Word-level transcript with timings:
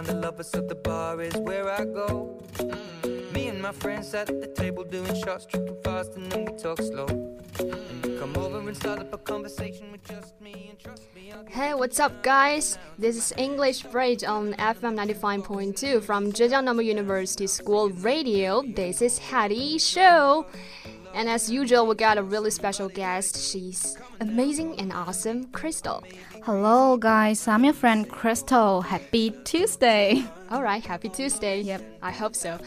find 0.00 0.18
the 0.18 0.26
lovers, 0.26 0.48
so 0.48 0.60
the 0.60 0.74
bar 0.74 1.20
is 1.20 1.36
where 1.36 1.68
I 1.68 1.84
go. 1.84 2.38
Mm. 2.54 3.32
Me 3.32 3.48
and 3.48 3.60
my 3.60 3.72
friends 3.72 4.14
at 4.14 4.28
the 4.28 4.46
table 4.46 4.84
doing 4.84 5.14
shots, 5.22 5.46
tripping 5.46 5.76
fast, 5.82 6.14
and 6.16 6.30
then 6.32 6.44
we 6.46 6.52
talk 6.58 6.80
slow. 6.80 7.06
You 8.04 8.18
come 8.18 8.34
over 8.36 8.58
and 8.66 8.76
start 8.76 9.00
up 9.00 9.12
a 9.12 9.18
conversation 9.18 9.92
with 9.92 10.02
just 10.04 10.40
me, 10.40 10.68
and 10.70 10.78
trust 10.78 11.04
me, 11.14 11.32
I'll 11.32 11.44
Hey, 11.46 11.74
what's 11.74 12.00
up, 12.00 12.22
guys? 12.22 12.78
This 12.98 13.16
is 13.16 13.32
English 13.36 13.82
Bridge 13.82 14.24
on 14.24 14.54
FM 14.54 14.94
95.2 14.96 16.02
from 16.02 16.32
Zhejiang 16.32 16.64
Normal 16.64 16.84
University 16.84 17.46
School 17.46 17.90
Radio. 17.90 18.62
This 18.62 19.02
is 19.02 19.18
Hattie 19.18 19.78
Show. 19.78 20.46
And 21.12 21.28
as 21.28 21.50
usual, 21.50 21.86
we 21.86 21.94
got 21.94 22.16
a 22.18 22.22
really 22.22 22.50
special 22.50 22.88
guest. 22.88 23.36
She's 23.50 23.98
amazing 24.20 24.78
and 24.78 24.92
awesome, 24.92 25.44
Crystal. 25.46 26.04
Hello, 26.44 26.96
guys. 26.96 27.48
I'm 27.48 27.64
your 27.64 27.72
friend 27.72 28.08
Crystal. 28.08 28.82
Happy 28.82 29.30
Tuesday. 29.44 30.24
All 30.50 30.62
right, 30.62 30.84
happy 30.84 31.08
Tuesday. 31.08 31.60
Yep. 31.62 31.82
I 32.02 32.10
hope 32.10 32.34
so. 32.36 32.58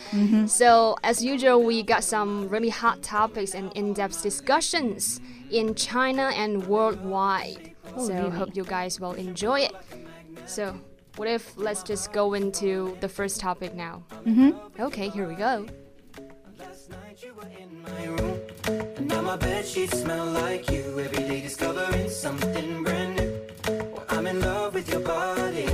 So, 0.48 0.98
as 1.04 1.24
usual, 1.24 1.64
we 1.64 1.84
got 1.84 2.04
some 2.04 2.50
really 2.50 2.70
hot 2.70 3.02
topics 3.02 3.56
and 3.56 3.72
in 3.74 3.94
depth 3.94 4.22
discussions 4.22 5.22
in 5.52 5.76
China 5.76 6.32
and 6.36 6.66
worldwide. 6.68 7.72
Oh, 7.96 8.08
so, 8.08 8.14
really? 8.14 8.30
hope 8.32 8.56
you 8.56 8.64
guys 8.64 9.00
will 9.00 9.14
enjoy 9.14 9.62
it. 9.62 9.74
So, 10.46 10.80
what 11.16 11.28
if 11.28 11.56
let's 11.58 11.84
just 11.84 12.12
go 12.12 12.34
into 12.34 12.98
the 13.00 13.10
first 13.10 13.40
topic 13.40 13.76
now? 13.76 14.04
Mm-hmm. 14.26 14.82
Okay, 14.82 15.10
here 15.10 15.28
we 15.28 15.36
go. 15.36 15.68
And 18.98 19.08
now 19.08 19.22
my 19.22 19.36
bed 19.36 19.66
sheets 19.66 20.00
smell 20.02 20.26
like 20.26 20.70
you. 20.72 21.00
Every 21.00 21.24
day 21.28 21.42
discovering 21.42 22.10
something 22.10 22.84
brand 22.84 23.16
new. 23.16 24.00
I'm 24.10 24.28
in 24.28 24.40
love 24.42 24.74
with 24.74 24.90
your 24.90 25.02
body. 25.02 25.68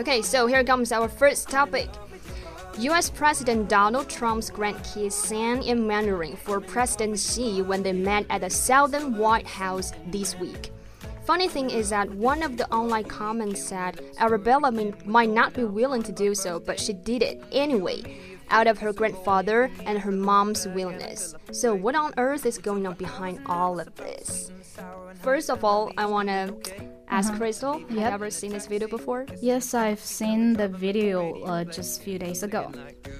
Okay, 0.00 0.22
so 0.22 0.46
here 0.46 0.64
comes 0.64 0.92
our 0.92 1.08
first 1.08 1.50
topic. 1.50 1.90
US 2.78 3.10
President 3.10 3.68
Donald 3.68 4.08
Trump's 4.08 4.50
grandkids 4.50 5.12
sang 5.12 5.62
in 5.62 5.86
Mandarin 5.86 6.36
for 6.36 6.58
President 6.58 7.18
Xi 7.18 7.60
when 7.60 7.82
they 7.82 7.92
met 7.92 8.24
at 8.30 8.40
the 8.40 8.48
Southern 8.48 9.18
White 9.18 9.46
House 9.46 9.92
this 10.06 10.38
week. 10.38 10.72
Funny 11.30 11.46
thing 11.46 11.70
is 11.70 11.90
that 11.90 12.10
one 12.10 12.42
of 12.42 12.56
the 12.56 12.68
online 12.72 13.04
comments 13.04 13.62
said 13.62 14.00
Arabella 14.18 14.72
may- 14.72 14.92
might 15.04 15.30
not 15.30 15.54
be 15.54 15.62
willing 15.62 16.02
to 16.02 16.10
do 16.10 16.34
so, 16.34 16.58
but 16.58 16.80
she 16.80 16.92
did 16.92 17.22
it 17.22 17.40
anyway, 17.52 18.02
out 18.50 18.66
of 18.66 18.78
her 18.80 18.92
grandfather 18.92 19.70
and 19.86 19.96
her 19.96 20.10
mom's 20.10 20.66
willingness. 20.66 21.36
So, 21.52 21.72
what 21.72 21.94
on 21.94 22.14
earth 22.16 22.46
is 22.46 22.58
going 22.58 22.84
on 22.84 22.94
behind 22.96 23.42
all 23.46 23.78
of 23.78 23.94
this? 23.94 24.50
First 25.22 25.50
of 25.50 25.62
all, 25.62 25.92
I 25.96 26.04
want 26.06 26.30
to 26.30 26.52
ask 27.06 27.32
Crystal, 27.36 27.74
have 27.78 27.90
you 27.92 28.00
Yep. 28.00 28.12
ever 28.12 28.28
seen 28.30 28.50
this 28.50 28.66
video 28.66 28.88
before? 28.88 29.26
Yes, 29.40 29.72
I've 29.72 30.00
seen 30.00 30.54
the 30.54 30.66
video 30.66 31.44
uh, 31.44 31.62
just 31.62 32.00
a 32.00 32.02
few 32.02 32.18
days 32.18 32.42
ago. 32.42 32.72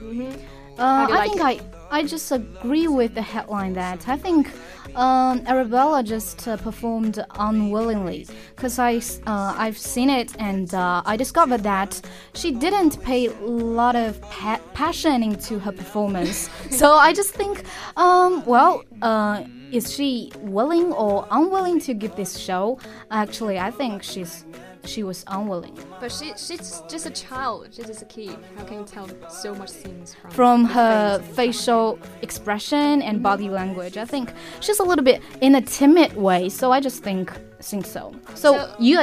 Mm-hmm. 0.03 0.33
Uh, 0.81 0.83
I 0.83 1.06
like 1.06 1.31
think 1.31 1.41
I 1.42 1.61
I 1.91 2.05
just 2.05 2.30
agree 2.30 2.86
with 2.86 3.14
the 3.14 3.22
headline 3.22 3.72
that 3.72 4.08
I 4.08 4.16
think 4.16 4.50
um, 4.94 5.42
Arabella 5.46 6.02
just 6.02 6.47
uh, 6.47 6.56
performed 6.56 7.24
unwillingly 7.34 8.27
because 8.55 8.78
I 8.78 8.98
uh, 9.27 9.55
I've 9.56 9.77
seen 9.78 10.08
it 10.08 10.34
and 10.38 10.72
uh, 10.72 11.02
I 11.05 11.16
discovered 11.16 11.62
that 11.64 12.00
she 12.34 12.52
didn't 12.52 13.02
pay 13.02 13.27
a 13.27 13.32
lot 13.32 13.97
of 13.97 14.20
pa- 14.22 14.60
passion 14.72 15.22
into 15.22 15.58
her 15.58 15.72
performance. 15.72 16.48
so 16.70 16.92
I 16.92 17.12
just 17.12 17.34
think, 17.34 17.65
um, 17.97 18.44
well, 18.47 18.84
uh, 19.03 19.44
is 19.72 19.92
she 19.92 20.32
willing 20.38 20.92
or 20.92 21.26
unwilling 21.31 21.81
to 21.81 21.94
give 21.94 22.15
this 22.16 22.38
show? 22.38 22.78
Actually, 23.10 23.59
I 23.59 23.70
think 23.70 24.03
she's 24.03 24.44
she 24.84 25.03
was 25.03 25.25
unwilling. 25.26 25.76
But 26.00 26.11
she 26.11 26.33
she's 26.37 26.83
just 26.88 27.06
a 27.06 27.11
child. 27.11 27.69
She's 27.72 27.87
just 27.87 28.03
a 28.03 28.06
kid. 28.06 28.37
How 28.56 28.65
can 28.65 28.78
you 28.78 28.84
tell 28.84 29.06
so 29.28 29.55
much 29.55 29.71
things 29.71 30.15
from 30.15 30.31
from 30.31 30.65
her 30.65 31.19
facial 31.34 31.99
expression 32.22 33.03
and 33.03 33.22
body 33.22 33.49
language. 33.50 33.97
I 33.99 34.06
think 34.06 34.33
she's 34.60 34.81
a 34.81 34.83
little 34.83 35.05
bit 35.05 35.21
in 35.41 35.55
a 35.55 35.60
timid 35.60 36.16
way, 36.16 36.49
so 36.49 36.72
I 36.72 36.81
just 36.81 37.03
think 37.03 37.31
think 37.62 37.84
so. 37.87 38.15
So, 38.34 38.55
So- 38.55 38.75
you 38.78 38.99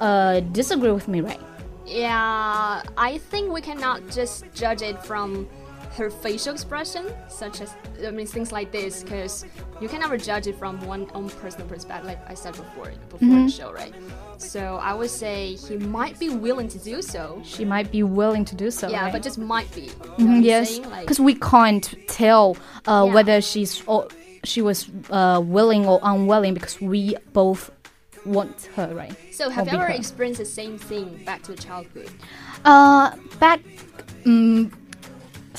uh, 0.00 0.40
disagree 0.52 0.90
with 0.92 1.06
me, 1.08 1.20
right? 1.20 1.40
Yeah, 1.86 2.82
I 2.96 3.18
think 3.30 3.52
we 3.52 3.60
cannot 3.60 4.08
just 4.10 4.44
judge 4.54 4.82
it 4.82 5.04
from 5.04 5.48
her 6.00 6.10
facial 6.10 6.52
expression, 6.54 7.04
such 7.28 7.60
as 7.60 7.70
I 8.04 8.10
mean 8.10 8.26
things 8.26 8.50
like 8.52 8.72
this, 8.72 9.02
because 9.04 9.44
you 9.82 9.88
can 9.88 10.00
never 10.00 10.16
judge 10.16 10.46
it 10.46 10.56
from 10.58 10.80
one 10.94 11.02
own 11.14 11.28
personal 11.42 11.66
perspective, 11.68 12.06
like 12.06 12.20
I 12.28 12.34
said 12.34 12.54
before 12.56 12.90
before 13.10 13.18
Mm-hmm. 13.28 13.46
the 13.46 13.50
show, 13.52 13.70
right? 13.72 13.92
So 14.38 14.62
I 14.90 14.94
would 14.94 15.10
say 15.10 15.54
he 15.68 15.76
might 15.76 16.18
be 16.18 16.30
willing 16.30 16.68
to 16.68 16.78
do 16.78 17.02
so. 17.02 17.42
She 17.44 17.64
might 17.66 17.88
be 17.92 18.02
willing 18.02 18.44
to 18.46 18.54
do 18.56 18.70
so. 18.70 18.88
yeah, 18.88 19.02
right? 19.04 19.12
but 19.12 19.22
just 19.22 19.38
might 19.38 19.70
be. 19.74 19.82
You 19.82 19.88
know 20.24 20.32
Mhm, 20.32 20.36
what 20.36 20.44
yes, 20.44 20.70
saying? 20.70 20.90
Like- 20.90 21.02
because 21.06 21.20
we 21.20 21.34
can't 21.34 21.86
tell 22.08 22.56
uh, 22.88 23.04
Yeah. 23.06 23.14
whether 23.14 23.36
she's 23.42 23.82
or 23.86 24.08
she 24.42 24.62
was 24.62 24.88
uh, 25.10 25.38
willing 25.44 25.84
or 25.86 26.00
unwilling 26.02 26.54
because 26.54 26.80
we 26.80 27.14
both 27.34 27.70
want 28.24 28.68
her, 28.76 28.88
right? 28.94 29.14
so 29.32 29.50
have 29.50 29.66
or 29.66 29.70
you 29.72 29.76
ever 29.78 29.92
her. 29.92 29.98
experienced 30.02 30.40
the 30.40 30.46
same 30.60 30.78
thing 30.78 31.06
back 31.26 31.42
to 31.42 31.54
childhood? 31.56 32.08
Uh, 32.64 33.10
back, 33.38 33.60
um, 34.26 34.72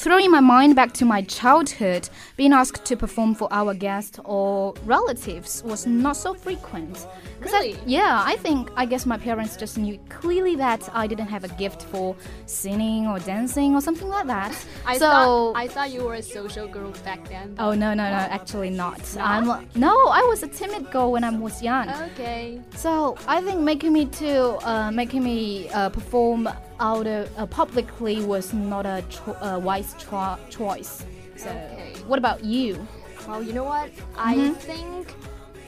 throwing 0.04 0.32
my 0.32 0.40
mind 0.40 0.76
back 0.76 0.92
to 0.94 1.06
my 1.06 1.22
childhood, 1.22 2.10
being 2.36 2.54
asked 2.54 2.84
to 2.86 2.96
perform 2.98 3.36
for 3.36 3.48
our 3.52 3.74
guests 3.74 4.20
or 4.26 4.74
relatives 4.86 5.62
was 5.64 5.86
not 5.86 6.18
so 6.18 6.34
frequent. 6.34 6.96
'Cause 7.42 7.54
I- 7.54 7.60
Really? 7.60 7.78
yeah, 7.86 8.24
I 8.26 8.36
think 8.38 8.72
I 8.76 8.86
guess 8.92 9.06
my 9.06 9.18
parents 9.18 9.54
just 9.58 9.78
knew 9.78 9.98
clearly 10.10 10.56
that 10.56 10.82
I 10.94 11.06
didn't 11.08 11.28
have 11.36 11.44
a 11.44 11.54
gift 11.64 11.84
for 11.92 12.16
singing 12.46 13.08
or 13.08 13.20
dancing 13.20 13.76
or 13.76 13.82
something 13.82 14.10
like 14.10 14.28
that. 14.28 14.54
I 14.94 14.98
so. 14.98 15.06
thought 15.10 15.54
I 15.64 15.68
thought 15.68 15.90
you 15.96 16.02
were 16.08 16.16
a 16.16 16.24
social 16.38 16.68
girl 16.68 16.92
back 17.06 17.22
then. 17.30 17.56
Oh 17.60 17.74
no 17.84 17.90
no 17.94 18.04
no! 18.16 18.22
Actually 18.38 18.72
not. 18.72 19.00
Not? 19.16 19.28
I'm 19.34 19.46
no. 19.76 19.94
I 20.20 20.24
was 20.32 20.42
a 20.44 20.48
timid 20.48 20.84
girl 20.92 21.12
when 21.12 21.24
I 21.24 21.30
was 21.46 21.62
young. 21.62 21.88
Okay. 22.14 22.60
So 22.76 22.92
I 23.28 23.42
think 23.42 23.60
making 23.72 23.94
me 23.94 24.06
to 24.22 24.32
uh, 24.72 24.90
making 24.92 25.24
me 25.24 25.70
uh, 25.70 25.90
perform 25.90 26.50
out 26.82 27.08
uh, 27.08 27.46
publicly 27.46 28.24
was 28.26 28.54
not 28.54 28.86
a 28.86 29.04
cho- 29.10 29.38
uh, 29.40 29.60
wise 29.64 29.94
cho- 30.00 30.38
choice. 30.50 31.06
So 31.38 31.50
Okay. 31.50 31.94
what 32.08 32.20
about 32.20 32.44
you? 32.44 32.86
Well, 33.28 33.42
you 33.44 33.54
know 33.54 33.64
what? 33.64 33.90
I 34.18 34.36
Mm-hmm. 34.36 34.54
think 34.56 35.14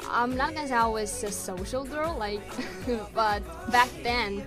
I'm 0.10 0.36
not 0.36 0.54
gonna 0.54 0.68
say 0.68 0.74
I 0.74 0.88
was 0.88 1.24
a 1.24 1.32
social 1.32 1.84
girl, 1.86 2.16
like, 2.20 2.42
but 3.16 3.42
back 3.72 3.90
then, 4.04 4.44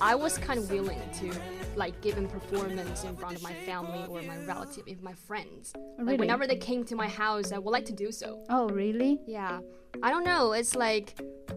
I 0.00 0.14
was 0.14 0.36
kind 0.38 0.58
of 0.58 0.70
willing 0.70 1.00
to 1.20 1.32
like 1.76 2.00
give 2.00 2.18
a 2.18 2.22
performance 2.22 3.04
in 3.04 3.14
front 3.16 3.36
of 3.36 3.42
my 3.42 3.54
family 3.68 4.04
or 4.08 4.20
my 4.22 4.36
relative, 4.44 4.84
if 4.86 5.00
my 5.00 5.14
friends. 5.28 5.72
Really? 5.98 6.10
Like 6.12 6.20
whenever 6.20 6.46
they 6.46 6.56
came 6.56 6.84
to 6.86 6.96
my 6.96 7.08
house, 7.08 7.52
I 7.52 7.58
would 7.58 7.70
like 7.70 7.84
to 7.86 7.92
do 7.92 8.10
so. 8.12 8.44
Oh 8.50 8.68
really? 8.68 9.20
Yeah, 9.26 9.60
I 10.02 10.10
don't 10.10 10.24
know. 10.24 10.52
It's 10.52 10.74
like 10.74 11.06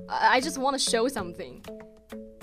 I 0.09 0.39
just 0.39 0.57
want 0.59 0.73
to 0.79 0.89
show 0.91 1.07
something, 1.07 1.63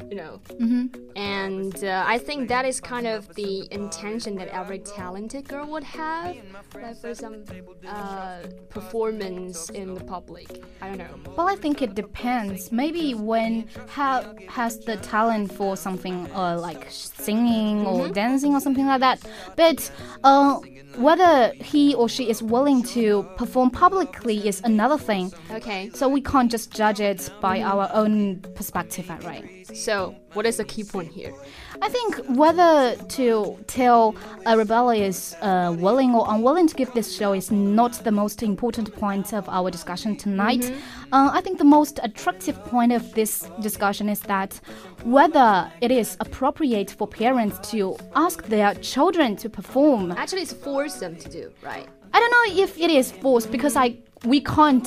you 0.09 0.17
know. 0.17 0.41
Mm-hmm. 0.51 0.87
And 1.17 1.85
uh, 1.85 2.05
I 2.07 2.19
think 2.19 2.49
that 2.49 2.65
is 2.65 2.81
kind 2.81 3.07
of 3.07 3.35
the 3.35 3.69
intention 3.73 4.37
that 4.37 4.49
every 4.49 4.79
talented 4.79 5.49
girl 5.49 5.67
would 5.67 5.85
have, 5.85 6.37
like 6.75 6.97
for 6.97 7.15
some 7.15 7.45
uh, 7.87 8.39
performance 8.69 9.71
in 9.71 9.95
the 9.95 10.05
public. 10.05 10.63
I 10.81 10.89
don't 10.89 10.99
know. 10.99 11.33
Well, 11.37 11.49
I 11.49 11.57
think 11.57 11.83
it 11.83 11.95
depends. 11.95 12.73
Maybe 12.73 13.15
when 13.15 13.69
ha- 13.89 14.33
has 14.49 14.79
the 14.81 14.97
talent 14.97 15.53
for 15.53 15.77
something 15.77 16.31
uh, 16.33 16.59
like 16.59 16.87
singing 16.91 17.87
or 17.87 18.09
dancing 18.09 18.55
or 18.55 18.61
something 18.61 18.87
like 18.87 19.01
that. 19.01 19.21
But 19.57 19.91
uh, 20.25 20.61
whether 20.97 21.53
he 21.55 21.95
or 21.95 22.09
she 22.09 22.29
is 22.31 22.43
willing 22.43 22.83
to 22.83 23.25
perform 23.37 23.71
publicly 23.71 24.47
is 24.49 24.61
another 24.65 24.99
thing. 24.99 25.33
Okay, 25.51 25.91
So 25.95 26.09
we 26.09 26.21
can't 26.21 26.51
just 26.51 26.73
judge 26.73 27.01
it 27.01 27.31
by 27.41 27.61
our 27.63 27.89
own 27.93 28.41
perspective, 28.55 29.09
right? 29.25 29.59
so 29.77 29.98
what 30.35 30.47
is 30.47 30.57
the 30.57 30.65
key 30.65 30.85
point 30.85 31.11
here? 31.11 31.33
I 31.81 31.89
think 31.89 32.17
whether 32.29 32.97
to 32.97 33.59
tell 33.67 34.15
Arabella 34.47 34.95
is 34.97 35.37
uh, 35.41 35.75
willing 35.79 36.15
or 36.15 36.25
unwilling 36.29 36.67
to 36.69 36.75
give 36.75 36.93
this 36.93 37.17
show 37.17 37.33
is 37.33 37.51
not 37.51 37.93
the 38.05 38.11
most 38.11 38.43
important 38.43 38.95
point 38.95 39.33
of 39.33 39.49
our 39.49 39.71
discussion 39.71 40.17
tonight. 40.17 40.65
Uh, 41.13 41.31
I 41.33 41.41
think 41.41 41.59
the 41.59 41.65
most 41.79 42.01
attractive 42.03 42.57
point 42.65 42.93
of 42.93 43.15
this 43.15 43.49
discussion 43.61 44.09
is 44.09 44.21
that 44.21 44.61
whether 45.05 45.71
it 45.81 45.91
is 45.91 46.17
appropriate 46.21 46.91
for 46.91 47.07
parents 47.07 47.71
to 47.71 47.97
ask 48.15 48.45
their 48.47 48.75
children 48.75 49.37
to 49.37 49.49
perform. 49.49 50.13
Actually, 50.13 50.43
it's 50.43 50.53
force 50.53 50.95
them 50.95 51.17
to 51.17 51.29
do, 51.29 51.53
right? 51.63 51.87
I 52.13 52.21
don't 52.21 52.31
know 52.31 52.63
if 52.65 52.79
it 52.79 52.91
is 52.91 53.13
forced 53.13 53.51
because 53.51 53.77
I 53.77 53.97
we 54.25 54.41
can't 54.41 54.87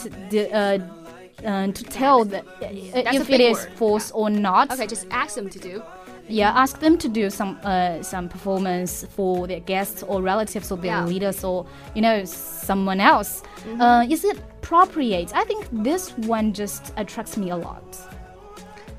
uh, 0.54 0.80
uh, 1.46 1.68
to 1.72 1.84
tell 1.84 2.26
that 2.26 2.46
uh, 2.48 3.02
That's 3.04 3.18
if 3.18 3.30
it 3.30 3.42
is 3.42 3.58
word. 3.58 3.74
forced 3.76 4.12
or 4.16 4.30
not. 4.30 4.72
Okay, 4.72 4.88
just 4.88 5.08
ask 5.12 5.36
them 5.36 5.50
to 5.50 5.60
do. 5.60 5.82
yeah, 6.28 6.52
ask 6.64 6.80
them 6.80 6.98
to 6.98 7.10
do 7.10 7.30
some 7.30 7.60
uh, 7.64 8.02
some 8.04 8.30
performance 8.30 9.06
for 9.16 9.48
their 9.48 9.60
guests 9.60 10.04
or 10.04 10.22
relatives 10.22 10.72
or 10.72 10.78
their 10.78 10.98
Yeah. 11.02 11.06
leaders 11.06 11.44
or 11.44 11.66
you 11.96 12.02
know 12.02 12.24
someone 12.26 13.00
else. 13.02 13.42
Mm-hmm. 13.42 13.82
Uh, 13.82 14.04
is 14.16 14.24
it 14.24 14.38
appropriate? 14.38 15.30
I 15.36 15.44
think 15.46 15.68
this 15.72 16.12
one 16.18 16.54
just 16.54 16.94
attracts 16.98 17.36
me 17.38 17.50
a 17.52 17.58
lot. 17.58 17.84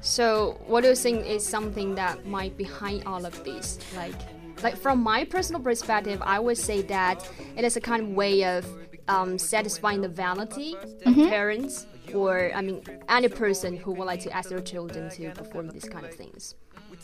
So, 0.00 0.58
what 0.66 0.82
do 0.82 0.88
you 0.88 0.96
think 0.96 1.26
is 1.26 1.46
something 1.46 1.94
that 1.94 2.26
might 2.26 2.56
be 2.56 2.64
behind 2.64 3.04
all 3.06 3.24
of 3.24 3.44
this? 3.44 3.78
Like, 3.96 4.14
like 4.62 4.76
from 4.76 5.00
my 5.00 5.24
personal 5.24 5.60
perspective, 5.62 6.20
I 6.22 6.38
would 6.40 6.58
say 6.58 6.82
that 6.82 7.28
it 7.56 7.64
is 7.64 7.76
a 7.76 7.80
kind 7.80 8.02
of 8.02 8.08
way 8.10 8.44
of 8.44 8.66
um, 9.08 9.38
satisfying 9.38 10.00
the 10.00 10.08
vanity 10.08 10.76
of 11.06 11.14
parents, 11.14 11.86
or 12.14 12.50
I 12.54 12.62
mean, 12.62 12.82
any 13.08 13.28
person 13.28 13.76
who 13.76 13.92
would 13.92 14.04
like 14.04 14.20
to 14.20 14.30
ask 14.36 14.48
their 14.48 14.60
children 14.60 15.10
to 15.10 15.30
perform 15.30 15.68
these 15.70 15.84
kind 15.84 16.04
of 16.06 16.14
things. 16.14 16.54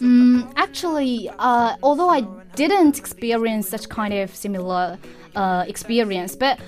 Mm, 0.00 0.52
actually, 0.56 1.28
uh, 1.38 1.76
although 1.82 2.08
I 2.08 2.20
didn't 2.54 2.98
experience 2.98 3.68
such 3.68 3.88
kind 3.88 4.14
of 4.14 4.34
similar 4.34 4.98
uh, 5.34 5.64
experience, 5.66 6.36
but 6.36 6.60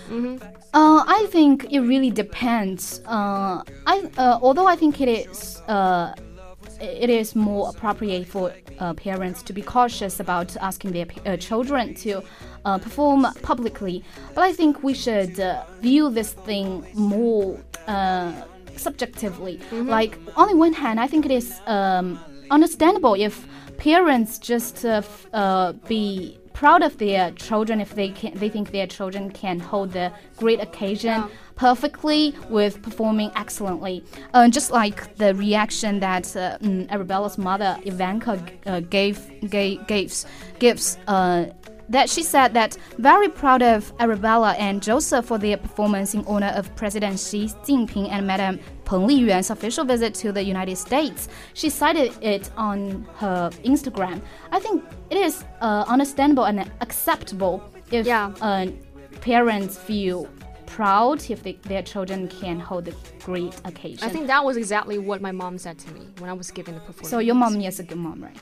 uh, 0.74 1.04
I 1.06 1.26
think 1.30 1.66
it 1.70 1.80
really 1.80 2.10
depends. 2.10 3.00
Uh, 3.06 3.62
I 3.86 4.10
uh, 4.18 4.38
although 4.42 4.66
I 4.66 4.76
think 4.76 5.00
it 5.00 5.08
is. 5.08 5.62
It 6.80 7.10
is 7.10 7.36
more 7.36 7.68
appropriate 7.70 8.26
for 8.26 8.52
uh, 8.78 8.94
parents 8.94 9.42
to 9.42 9.52
be 9.52 9.62
cautious 9.62 10.18
about 10.20 10.56
asking 10.56 10.92
their 10.92 11.06
uh, 11.26 11.36
children 11.36 11.94
to 11.96 12.22
uh, 12.64 12.78
perform 12.78 13.26
publicly. 13.42 14.02
But 14.34 14.44
I 14.44 14.52
think 14.52 14.82
we 14.82 14.94
should 14.94 15.38
uh, 15.38 15.64
view 15.80 16.10
this 16.10 16.32
thing 16.32 16.86
more 16.94 17.58
uh, 17.86 18.32
subjectively. 18.76 19.60
Like, 19.72 20.18
on 20.36 20.48
the 20.48 20.56
one 20.56 20.72
hand, 20.72 20.98
I 20.98 21.06
think 21.06 21.26
it 21.26 21.30
is 21.30 21.60
um, 21.66 22.18
understandable 22.50 23.14
if 23.14 23.46
parents 23.76 24.38
just 24.38 24.84
uh, 24.84 24.88
f- 24.88 25.26
uh, 25.32 25.72
be 25.86 26.39
proud 26.60 26.82
of 26.82 26.98
their 26.98 27.30
children 27.46 27.80
if 27.80 27.94
they 27.94 28.10
can 28.10 28.34
they 28.34 28.50
think 28.50 28.70
their 28.70 28.86
children 28.86 29.30
can 29.30 29.58
hold 29.58 29.92
the 29.92 30.12
great 30.36 30.60
occasion 30.60 31.24
perfectly 31.56 32.34
with 32.50 32.82
performing 32.82 33.30
excellently. 33.34 34.04
Uh, 34.34 34.46
just 34.46 34.70
like 34.70 35.16
the 35.16 35.34
reaction 35.36 36.00
that 36.00 36.26
uh, 36.36 36.58
mm, 36.58 36.86
Arabella's 36.92 37.38
mother 37.38 37.78
Ivanka 37.86 38.38
uh, 38.66 38.80
gave, 38.80 39.16
gave 39.48 39.86
gives 39.86 40.26
gives. 40.58 40.98
Uh, 41.08 41.46
that 41.88 42.08
she 42.08 42.22
said 42.22 42.54
that 42.54 42.76
very 42.98 43.28
proud 43.28 43.62
of 43.62 43.92
Arabella 43.98 44.52
and 44.52 44.80
Joseph 44.82 45.24
for 45.26 45.38
their 45.38 45.56
performance 45.56 46.14
in 46.14 46.24
honor 46.26 46.52
of 46.54 46.64
President 46.76 47.18
Xi 47.18 47.46
Jinping 47.64 48.08
and 48.10 48.26
Madam 48.26 48.60
Peng 48.90 49.06
Liyuan's 49.06 49.50
official 49.50 49.84
visit 49.84 50.14
to 50.16 50.32
the 50.32 50.42
United 50.42 50.76
States. 50.76 51.28
She 51.54 51.70
cited 51.70 52.12
it 52.20 52.50
on 52.56 53.06
her 53.18 53.50
Instagram. 53.64 54.20
I 54.50 54.58
think 54.58 54.82
it 55.10 55.16
is 55.16 55.44
uh, 55.60 55.84
understandable 55.86 56.44
and 56.46 56.58
acceptable 56.80 57.62
if 57.92 58.04
Yeah. 58.04 58.32
uh, 58.40 58.66
parents 59.20 59.78
feel 59.78 60.26
proud 60.66 61.30
if 61.30 61.44
they, 61.44 61.52
their 61.72 61.82
children 61.82 62.26
can 62.26 62.58
hold 62.58 62.88
a 62.88 62.94
great 63.24 63.54
occasion. 63.64 64.02
I 64.02 64.08
think 64.08 64.26
that 64.26 64.44
was 64.44 64.56
exactly 64.56 64.98
what 64.98 65.20
my 65.20 65.30
mom 65.30 65.56
said 65.58 65.78
to 65.78 65.88
me 65.94 66.08
when 66.18 66.28
I 66.28 66.32
was 66.32 66.50
giving 66.50 66.74
the 66.74 66.80
performance. 66.80 67.10
so. 67.10 67.20
Your 67.20 67.36
mom 67.36 67.60
is 67.60 67.78
a 67.78 67.84
good 67.84 67.98
mom, 67.98 68.24
right? 68.24 68.36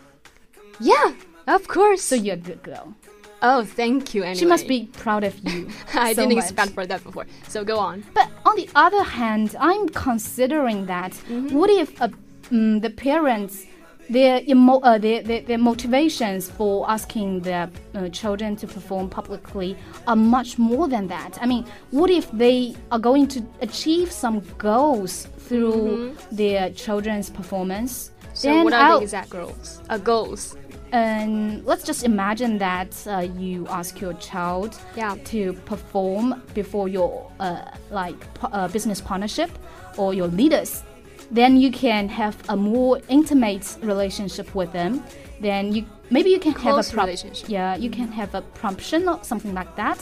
Yeah, 0.80 1.12
of 1.46 1.68
course. 1.68 2.00
So 2.00 2.14
you're 2.14 2.36
a 2.36 2.38
good 2.50 2.62
girl. 2.62 2.94
Oh, 3.42 3.64
thank 3.64 4.14
you. 4.14 4.22
Anyway. 4.22 4.38
She 4.38 4.46
must 4.46 4.66
be 4.68 4.88
proud 4.92 5.24
of 5.24 5.38
you. 5.48 5.68
I 5.94 6.12
so 6.12 6.22
didn't 6.22 6.36
much. 6.36 6.44
expect 6.44 6.72
for 6.72 6.86
that 6.86 7.02
before. 7.04 7.26
So 7.48 7.64
go 7.64 7.78
on. 7.78 8.04
But 8.14 8.28
on 8.44 8.56
the 8.56 8.68
other 8.74 9.02
hand, 9.02 9.54
I'm 9.60 9.88
considering 9.90 10.86
that 10.86 11.12
Mm-hmm. 11.12 11.56
what 11.56 11.70
if 11.70 12.00
uh, 12.02 12.08
mm, 12.50 12.80
the 12.82 12.90
parents 12.90 13.64
their, 14.10 14.40
emo- 14.48 14.80
uh, 14.80 14.96
their, 14.96 15.22
their 15.22 15.42
their 15.42 15.58
motivations 15.58 16.50
for 16.50 16.88
asking 16.90 17.40
their 17.40 17.68
uh, 17.94 18.08
children 18.08 18.56
to 18.56 18.66
perform 18.66 19.10
publicly 19.10 19.76
are 20.06 20.16
much 20.16 20.58
more 20.58 20.88
than 20.88 21.08
that. 21.08 21.36
I 21.42 21.46
mean, 21.46 21.66
what 21.90 22.08
if 22.10 22.30
they 22.32 22.74
are 22.90 22.98
going 22.98 23.28
to 23.28 23.44
achieve 23.60 24.10
some 24.10 24.40
goals 24.56 25.28
through 25.40 26.16
their 26.32 26.70
children's 26.70 27.28
performance? 27.28 28.10
So 28.32 28.48
then 28.48 28.64
what 28.64 28.72
are 28.72 28.80
I'll- 28.92 28.98
the 29.00 29.04
exact 29.04 29.28
goals? 29.30 29.82
Uh, 29.90 29.98
goals. 29.98 30.56
And 30.92 31.64
let's 31.64 31.84
just 31.84 32.04
imagine 32.04 32.58
that 32.58 32.94
uh, 33.06 33.26
you 33.36 33.66
ask 33.68 34.00
your 34.00 34.14
child 34.14 34.78
Yeah. 34.96 35.16
to 35.26 35.52
perform 35.64 36.42
before 36.54 36.88
your 36.88 37.30
uh, 37.40 37.62
like 37.90 38.16
uh, 38.42 38.68
business 38.68 39.00
partnership 39.00 39.50
or 39.96 40.14
your 40.14 40.28
leaders. 40.28 40.82
Then 41.30 41.56
you 41.58 41.70
can 41.70 42.08
have 42.08 42.36
a 42.48 42.56
more 42.56 43.00
intimate 43.08 43.76
relationship 43.82 44.54
with 44.54 44.72
them. 44.72 45.02
Then 45.40 45.72
you 45.74 45.84
maybe 46.10 46.30
you 46.30 46.38
can 46.40 46.54
Close 46.54 46.90
have 46.90 46.98
a 47.08 47.12
prop-. 47.12 47.48
Yeah, 47.48 47.76
you 47.76 47.90
can 47.90 48.08
have 48.12 48.34
a 48.34 48.42
promption 48.60 49.08
or 49.08 49.18
something 49.22 49.54
like 49.54 49.74
that, 49.76 49.98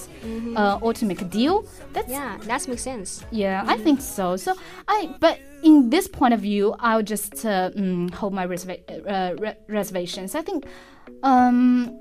uh, 0.56 0.78
or 0.82 0.92
to 0.94 1.04
make 1.04 1.22
a 1.22 1.24
deal. 1.24 1.64
That's 1.92 2.10
Yeah, 2.10 2.36
that 2.42 2.66
makes 2.68 2.82
sense. 2.82 3.24
yeah, 3.30 3.64
I 3.66 3.76
think 3.76 4.00
so. 4.00 4.36
So 4.36 4.54
I, 4.88 5.14
but 5.20 5.38
in 5.62 5.90
this 5.90 6.06
point 6.08 6.34
of 6.34 6.40
view, 6.40 6.74
I'll 6.80 7.02
just 7.02 7.44
uh, 7.44 7.70
mm, 7.76 8.10
hold 8.14 8.32
my 8.32 8.46
reserva- 8.46 8.82
uh, 9.06 9.34
re- 9.36 9.56
reservations. 9.68 10.34
I 10.34 10.42
think 10.42 10.64
um, 11.22 11.98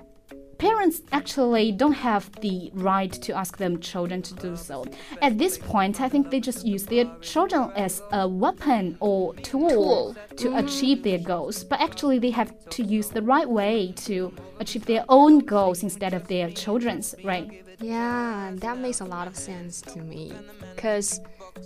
parents 0.58 1.02
actually 1.12 1.72
don't 1.72 1.94
have 1.94 2.32
the 2.42 2.72
right 2.74 3.12
to 3.12 3.34
ask 3.34 3.58
them 3.58 3.80
children 3.80 4.22
to 4.22 4.34
do 4.36 4.56
so. 4.56 4.86
At 5.22 5.38
this 5.38 5.58
point, 5.58 6.02
I 6.02 6.10
think 6.10 6.32
they 6.32 6.40
just 6.40 6.66
use 6.66 6.86
their 6.86 7.06
children 7.22 7.72
as 7.76 8.02
a 8.12 8.28
weapon 8.28 8.98
or 9.00 9.34
tool, 9.36 9.70
Tool. 9.70 10.16
to 10.38 10.58
achieve 10.58 11.04
their 11.04 11.20
goals. 11.20 11.64
But 11.64 11.82
actually, 11.82 12.20
they 12.20 12.32
have 12.32 12.54
to 12.72 12.84
use 12.84 13.10
the 13.10 13.22
right 13.22 13.50
way 13.50 13.94
to 14.08 14.34
achieve 14.60 14.86
their 14.86 15.06
own 15.10 15.40
goals 15.40 15.84
instead 15.84 16.14
of 16.14 16.28
their 16.28 16.50
children's. 16.50 17.16
Right? 17.24 17.64
Yeah, 17.80 18.52
that 18.56 18.78
makes 18.78 19.02
a 19.02 19.06
lot 19.06 19.28
of 19.28 19.36
sense 19.36 19.82
to 19.82 20.00
me. 20.00 20.32
Cause 20.78 21.20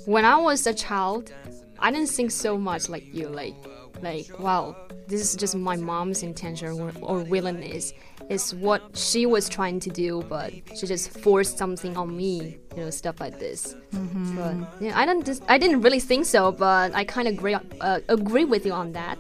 when 0.06 0.26
I 0.26 0.38
was 0.38 0.66
a 0.66 0.74
child, 0.74 1.32
I 1.80 1.92
didn't 1.92 2.10
think 2.10 2.32
so 2.32 2.58
much 2.58 2.90
like 2.90 3.14
you. 3.14 3.28
Like, 3.30 3.56
like 4.02 4.40
wow, 4.40 4.76
this 5.08 5.22
is 5.22 5.36
just 5.36 5.56
my 5.56 5.76
mom's 5.76 6.24
intention 6.24 6.80
or, 6.80 6.92
or 7.02 7.20
willingness. 7.24 7.94
It's 8.30 8.54
what 8.54 8.96
she 8.96 9.26
was 9.26 9.50
trying 9.50 9.80
to 9.82 9.90
do, 9.90 10.24
but 10.30 10.54
she 10.76 10.86
just 10.86 11.10
forced 11.20 11.58
something 11.58 11.98
on 11.98 12.16
me. 12.16 12.58
You 12.76 12.86
know, 12.86 12.90
stuff 12.92 13.20
like 13.20 13.40
this. 13.40 13.76
But 13.92 14.56
yeah, 14.80 14.98
I 14.98 15.06
don't. 15.06 15.26
Just, 15.26 15.44
I 15.48 15.58
didn't 15.58 15.82
really 15.82 16.00
think 16.00 16.26
so, 16.26 16.52
but 16.52 16.94
I 16.94 17.04
kind 17.04 17.28
of 17.28 17.34
agree. 17.34 17.56
Uh, 17.82 18.00
agree 18.08 18.46
with 18.46 18.66
you 18.66 18.74
on 18.74 18.94
that. 18.94 19.18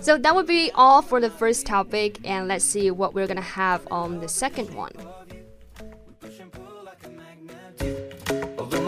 So 0.00 0.16
that 0.16 0.34
would 0.34 0.46
be 0.46 0.70
all 0.74 1.02
for 1.02 1.20
the 1.20 1.30
first 1.30 1.66
topic, 1.66 2.20
and 2.24 2.46
let's 2.46 2.64
see 2.64 2.90
what 2.92 3.14
we're 3.14 3.26
gonna 3.26 3.40
have 3.40 3.86
on 3.90 4.20
the 4.20 4.28
second 4.28 4.72
one. 4.74 4.92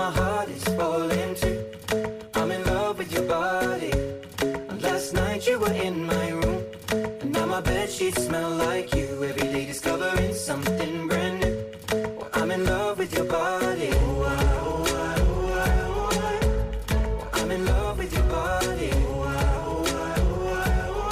My 0.00 0.11
heart 0.11 0.49
is 0.49 0.64
falling 0.64 1.35
too, 1.35 1.62
I'm 2.33 2.50
in 2.50 2.64
love 2.64 2.97
with 2.97 3.12
your 3.12 3.25
body. 3.25 3.92
Last 4.80 5.12
night 5.12 5.47
you 5.47 5.59
were 5.59 5.71
in 5.75 6.07
my 6.07 6.30
room, 6.30 6.39
and 6.39 6.39
now 6.39 6.39
my 7.50 7.61
bed 7.61 7.90
sheets 7.90 8.25
smell 8.26 8.50
like 8.50 8.95
you. 8.95 9.25
Every 9.25 9.42
day 9.52 9.66
discovering 9.66 10.33
something 10.35 11.09
brand 11.09 11.40
new. 11.40 11.57
I'm 12.33 12.50
in 12.52 12.64
love 12.64 12.99
with 12.99 13.12
your 13.12 13.25
body. 13.25 13.90
Oh, 13.92 14.23
I, 14.23 14.45
oh, 14.61 14.85
I, 14.87 15.21
oh, 15.21 15.49
I, 15.59 15.71
oh, 15.90 17.33
I. 17.35 17.40
I'm 17.40 17.50
in 17.50 17.66
love 17.66 17.99
with 17.99 18.12
your 18.12 18.23
body. 18.25 18.90
Oh, 18.95 19.23
I, 19.23 19.45
oh, 19.66 19.85
I, 19.85 20.21
oh, 20.21 20.49
I, 20.54 20.69
oh, 20.95 21.11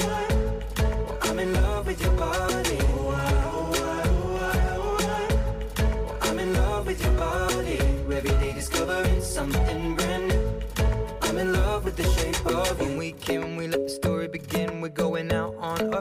I. 1.25 1.28
I'm 1.28 1.38
in 1.40 1.52
love 1.54 1.87
with 1.88 2.00
your 2.00 2.12
body. 2.12 2.78
Oh, 2.83 3.09
I, 3.09 3.33
oh, 3.50 3.73
I, 3.75 4.02
oh, 4.09 4.38
I, 4.38 4.76
oh, 4.76 6.23
I. 6.23 6.28
I'm 6.28 6.38
in 6.38 6.54
love 6.54 6.87
with 6.87 7.02
your 7.02 7.14
body. 7.14 7.78
Every 8.18 8.30
day 8.42 8.52
discovering 8.52 9.21
something 9.23 9.97
brand 9.97 10.28
new. 10.28 10.62
I'm 11.23 11.37
in 11.38 11.52
love 11.52 11.85
with 11.85 11.97
the 11.97 12.04
shape 12.04 12.47
of 12.47 12.78
When 12.80 12.97
we 12.97 13.12
came, 13.12 13.57
we 13.57 13.66
let 13.66 13.83
the 13.83 13.90
story 13.90 14.17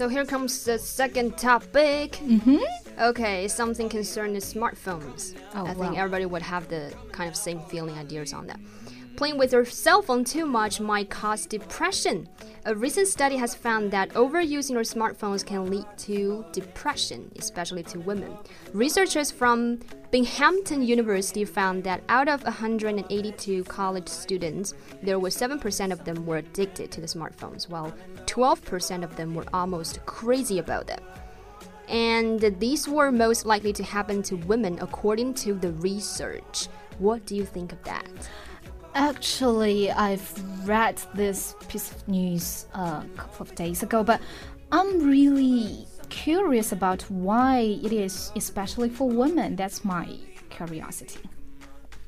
So 0.00 0.08
here 0.08 0.24
comes 0.24 0.64
the 0.64 0.78
second 0.78 1.36
topic. 1.36 2.12
Mm-hmm. 2.24 2.62
Okay, 3.02 3.46
something 3.48 3.86
concerning 3.86 4.36
smartphones. 4.36 5.36
Oh, 5.54 5.66
I 5.66 5.74
think 5.74 5.92
wow. 5.92 5.94
everybody 5.94 6.24
would 6.24 6.40
have 6.40 6.68
the 6.68 6.90
kind 7.12 7.28
of 7.28 7.36
same 7.36 7.60
feeling 7.68 7.98
ideas 7.98 8.32
on 8.32 8.46
that. 8.46 8.58
Playing 9.16 9.38
with 9.38 9.52
your 9.52 9.64
cell 9.64 10.02
phone 10.02 10.24
too 10.24 10.46
much 10.46 10.80
might 10.80 11.10
cause 11.10 11.46
depression. 11.46 12.28
A 12.66 12.74
recent 12.74 13.08
study 13.08 13.36
has 13.36 13.54
found 13.54 13.90
that 13.90 14.10
overusing 14.10 14.72
your 14.72 14.82
smartphones 14.82 15.44
can 15.44 15.70
lead 15.70 15.86
to 15.98 16.44
depression, 16.52 17.30
especially 17.36 17.82
to 17.84 18.00
women. 18.00 18.36
Researchers 18.72 19.30
from 19.30 19.80
Binghamton 20.10 20.82
University 20.82 21.44
found 21.44 21.84
that 21.84 22.02
out 22.08 22.28
of 22.28 22.42
182 22.44 23.64
college 23.64 24.08
students, 24.08 24.74
there 25.02 25.18
were 25.18 25.28
7% 25.28 25.92
of 25.92 26.04
them 26.04 26.26
were 26.26 26.38
addicted 26.38 26.90
to 26.90 27.00
the 27.00 27.06
smartphones, 27.06 27.68
while 27.68 27.94
12% 28.26 29.04
of 29.04 29.16
them 29.16 29.34
were 29.34 29.46
almost 29.52 30.04
crazy 30.06 30.58
about 30.58 30.86
them. 30.86 31.00
And 31.88 32.40
these 32.60 32.86
were 32.86 33.10
most 33.10 33.46
likely 33.46 33.72
to 33.72 33.82
happen 33.82 34.22
to 34.24 34.36
women 34.36 34.78
according 34.80 35.34
to 35.34 35.54
the 35.54 35.72
research. 35.72 36.68
What 36.98 37.26
do 37.26 37.34
you 37.34 37.44
think 37.44 37.72
of 37.72 37.82
that? 37.84 38.06
Actually, 38.94 39.90
I've 39.90 40.68
read 40.68 41.00
this 41.14 41.54
piece 41.68 41.92
of 41.92 42.08
news 42.08 42.66
a 42.74 43.04
couple 43.16 43.46
of 43.46 43.54
days 43.54 43.82
ago, 43.82 44.02
but 44.02 44.20
I'm 44.72 45.08
really 45.08 45.86
curious 46.08 46.72
about 46.72 47.02
why 47.02 47.78
it 47.82 47.92
is 47.92 48.32
especially 48.36 48.88
for 48.88 49.08
women. 49.08 49.56
That's 49.56 49.84
my 49.84 50.16
curiosity. 50.50 51.20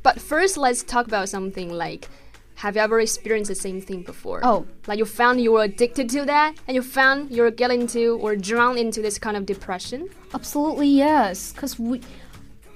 But 0.02 0.20
first, 0.20 0.56
let's 0.56 0.82
talk 0.82 1.06
about 1.06 1.28
something 1.28 1.72
like 1.72 2.08
have 2.56 2.76
you 2.76 2.82
ever 2.82 3.00
experienced 3.00 3.48
the 3.48 3.54
same 3.54 3.80
thing 3.80 4.02
before? 4.02 4.40
Oh. 4.42 4.66
Like 4.86 4.98
you 4.98 5.04
found 5.04 5.40
you 5.40 5.52
were 5.52 5.64
addicted 5.64 6.08
to 6.10 6.24
that 6.26 6.54
and 6.68 6.74
you 6.74 6.82
found 6.82 7.30
you're 7.30 7.50
getting 7.50 7.82
into 7.82 8.18
or 8.18 8.36
drowned 8.36 8.78
into 8.78 9.00
this 9.02 9.18
kind 9.18 9.36
of 9.36 9.46
depression? 9.46 10.08
Absolutely 10.34 10.88
yes, 10.88 11.52
because 11.52 11.78
we 11.78 12.00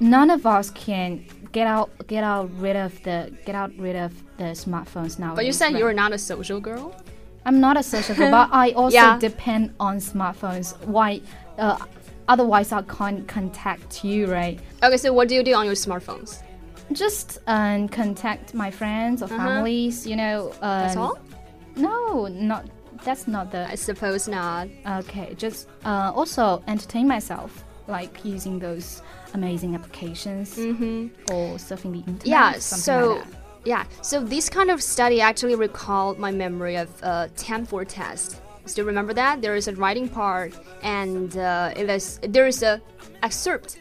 none 0.00 0.30
of 0.30 0.46
us 0.46 0.70
can 0.70 1.24
get 1.56 1.66
out 1.66 1.88
get 2.06 2.22
out 2.22 2.50
rid 2.64 2.76
of 2.76 2.92
the 3.06 3.32
get 3.46 3.54
out 3.54 3.72
rid 3.78 3.96
of 3.96 4.12
the 4.36 4.48
smartphones 4.64 5.18
now. 5.18 5.34
But 5.34 5.46
you 5.46 5.52
said 5.60 5.70
you're 5.78 5.98
not 6.04 6.12
a 6.12 6.18
social 6.18 6.60
girl? 6.60 6.94
I'm 7.46 7.60
not 7.66 7.74
a 7.78 7.82
social 7.82 8.14
girl, 8.14 8.30
but 8.30 8.48
I 8.52 8.66
also 8.80 8.94
Yeah. 8.94 9.18
depend 9.18 9.64
on 9.80 9.94
smartphones. 10.12 10.66
Why? 10.96 11.10
Uh, 11.56 11.78
otherwise, 12.28 12.72
I 12.72 12.82
can't 12.82 13.26
contact 13.36 14.04
you, 14.04 14.20
right? 14.40 14.58
Okay, 14.82 14.98
so 14.98 15.08
what 15.14 15.28
do 15.28 15.34
you 15.38 15.42
do 15.42 15.54
on 15.54 15.64
your 15.64 15.76
smartphones? 15.86 16.30
Just 16.92 17.38
um, 17.46 17.88
contact 17.88 18.52
my 18.52 18.70
friends 18.70 19.22
or 19.22 19.28
families. 19.28 20.06
You 20.10 20.16
know. 20.22 20.38
Um. 20.60 20.80
That's 20.82 20.96
all? 20.96 21.16
No, 21.76 22.26
not. 22.50 22.62
That's 23.06 23.26
not 23.34 23.50
the. 23.54 23.62
I 23.74 23.76
suppose 23.76 24.22
not. 24.28 24.68
Okay, 25.00 25.28
just 25.44 25.68
uh, 25.90 26.12
also 26.20 26.44
entertain 26.74 27.06
myself, 27.08 27.50
like 27.88 28.24
using 28.24 28.58
those 28.58 29.02
amazing 29.34 29.74
applications 29.74 30.58
or 30.58 31.56
surfing 31.58 31.92
the 31.92 31.98
internet. 32.10 32.26
Yeah, 32.26 32.52
so 32.58 33.14
like 33.14 33.30
that. 33.30 33.38
yeah, 33.64 33.84
so 34.02 34.20
this 34.20 34.48
kind 34.48 34.70
of 34.70 34.82
study 34.82 35.20
actually 35.20 35.54
recalled 35.54 36.18
my 36.18 36.30
memory 36.30 36.76
of 36.76 36.88
a 37.02 37.06
uh, 37.06 37.28
Stanford 37.36 37.88
test. 37.88 38.40
Still 38.66 38.86
remember 38.86 39.14
that 39.14 39.42
there 39.42 39.54
is 39.54 39.68
a 39.68 39.74
writing 39.76 40.08
part, 40.08 40.52
and 40.82 41.36
uh, 41.36 41.72
it 41.76 41.88
is 41.88 42.18
there 42.22 42.46
is 42.46 42.62
a 42.62 42.82
excerpt 43.22 43.78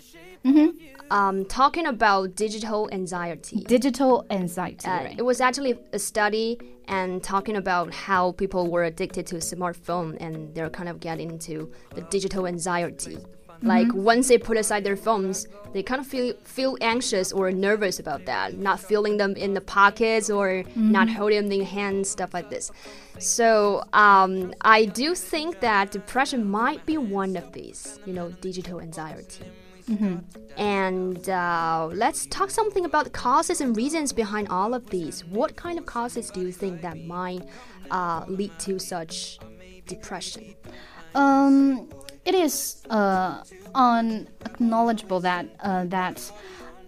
um, 1.12 1.46
talking 1.46 1.86
about 1.88 2.36
digital 2.36 2.90
anxiety. 2.92 3.62
digital 3.62 4.26
anxiety. 4.30 4.88
Uh, 4.88 5.04
right? 5.04 5.16
It 5.18 5.24
was 5.24 5.42
actually 5.42 5.78
a 5.94 6.00
study 6.00 6.60
and 6.88 7.24
talking 7.24 7.56
about 7.56 7.94
how 7.94 8.34
people 8.34 8.70
were 8.70 8.84
addicted 8.84 9.26
to 9.28 9.36
a 9.38 9.40
smartphone 9.40 10.18
and 10.20 10.54
they're 10.54 10.70
kind 10.70 10.90
of 10.90 11.00
getting 11.00 11.32
into 11.32 11.72
the 11.94 12.02
digital 12.02 12.48
anxiety. 12.48 13.18
Like 13.62 13.88
once 13.94 14.28
they 14.28 14.38
put 14.38 14.58
aside 14.58 14.84
their 14.84 14.96
phones, 14.96 15.48
they 15.74 15.84
kind 15.84 16.00
of 16.00 16.08
feel 16.08 16.34
feel 16.44 16.78
anxious 16.82 17.32
or 17.32 17.52
nervous 17.52 18.00
about 18.00 18.26
that, 18.26 18.58
not 18.58 18.80
feeling 18.80 19.18
them 19.18 19.36
in 19.36 19.54
the 19.54 19.62
pockets 19.62 20.30
or 20.30 20.64
not 20.76 21.10
holding 21.10 21.50
them 21.50 21.60
in 21.60 21.66
hands, 21.66 22.10
stuff 22.10 22.34
like 22.34 22.50
this. 22.50 22.72
So 23.20 23.84
um, 23.94 24.54
I 24.62 24.86
do 24.86 25.16
think 25.16 25.60
that 25.62 25.92
depression 25.92 26.50
might 26.50 26.86
be 26.86 26.98
one 26.98 27.36
of 27.36 27.52
these, 27.54 28.00
you 28.06 28.14
know, 28.14 28.30
digital 28.42 28.82
anxiety. 28.82 29.46
And 30.58 31.30
uh, 31.30 31.90
let's 31.94 32.26
talk 32.28 32.50
something 32.50 32.86
about 32.86 33.04
the 33.04 33.12
causes 33.12 33.62
and 33.62 33.76
reasons 33.78 34.12
behind 34.14 34.48
all 34.50 34.74
of 34.74 34.90
these. 34.90 35.24
What 35.26 35.56
kind 35.56 35.78
of 35.78 35.86
causes 35.86 36.32
do 36.32 36.42
you 36.42 36.52
think 36.52 36.82
that 36.82 37.06
might 37.06 37.44
uh, 37.92 38.26
lead 38.28 38.58
to 38.60 38.80
such 38.80 39.40
depression? 39.86 40.56
Um, 41.14 41.90
it 42.26 42.36
is 42.36 42.84
uh, 42.90 43.44
unacknowledgeable 43.74 45.20
that 45.22 45.46
uh, 45.62 45.86
that 45.86 46.32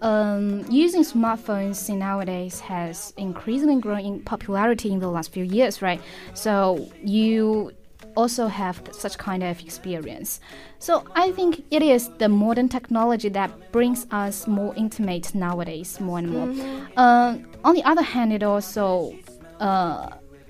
um, 0.02 0.66
using 0.70 1.04
smartphones 1.04 1.90
nowadays 1.96 2.60
has 2.60 3.14
increasingly 3.18 3.82
grown 3.82 4.00
in 4.00 4.20
popularity 4.22 4.92
in 4.92 5.00
the 5.00 5.10
last 5.10 5.32
few 5.32 5.44
years, 5.44 5.82
right? 5.82 6.02
So 6.34 6.90
you 7.04 7.72
also 8.16 8.48
have 8.48 8.82
such 8.92 9.18
kind 9.18 9.44
of 9.44 9.60
experience. 9.60 10.40
So 10.80 11.04
I 11.16 11.32
think 11.32 11.64
it 11.72 11.82
is 11.84 12.10
the 12.18 12.30
modern 12.30 12.68
technology 12.70 13.30
that 13.30 13.72
brings 13.72 14.08
us 14.12 14.48
more 14.48 14.74
intimate 14.76 15.34
nowadays, 15.36 16.00
more 16.00 16.20
and 16.20 16.30
more. 16.30 16.50
Uh, 16.98 17.38
on 17.64 17.76
the 17.76 17.84
other 17.84 18.02
hand, 18.02 18.34
it 18.34 18.44
also 18.44 19.16
uh, 19.60 20.10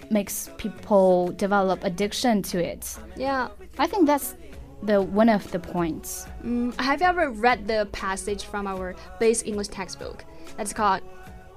makes 0.10 0.50
people 0.58 1.34
develop 1.34 1.84
addiction 1.84 2.41
to 2.44 2.63
it. 2.63 2.98
Yeah. 3.17 3.50
I 3.77 3.88
think 3.88 4.08
that's 4.08 4.36
the 4.84 5.01
one 5.01 5.29
of 5.29 5.50
the 5.51 5.60
points. 5.60 6.27
Mm, 6.43 6.79
have 6.79 7.01
you 7.01 7.07
ever 7.07 7.31
read 7.31 7.67
the 7.67 7.88
passage 7.91 8.46
from 8.46 8.67
our 8.67 8.96
basic 9.19 9.48
English 9.48 9.69
textbook? 9.69 10.24
That's 10.55 10.74
called, 10.74 11.01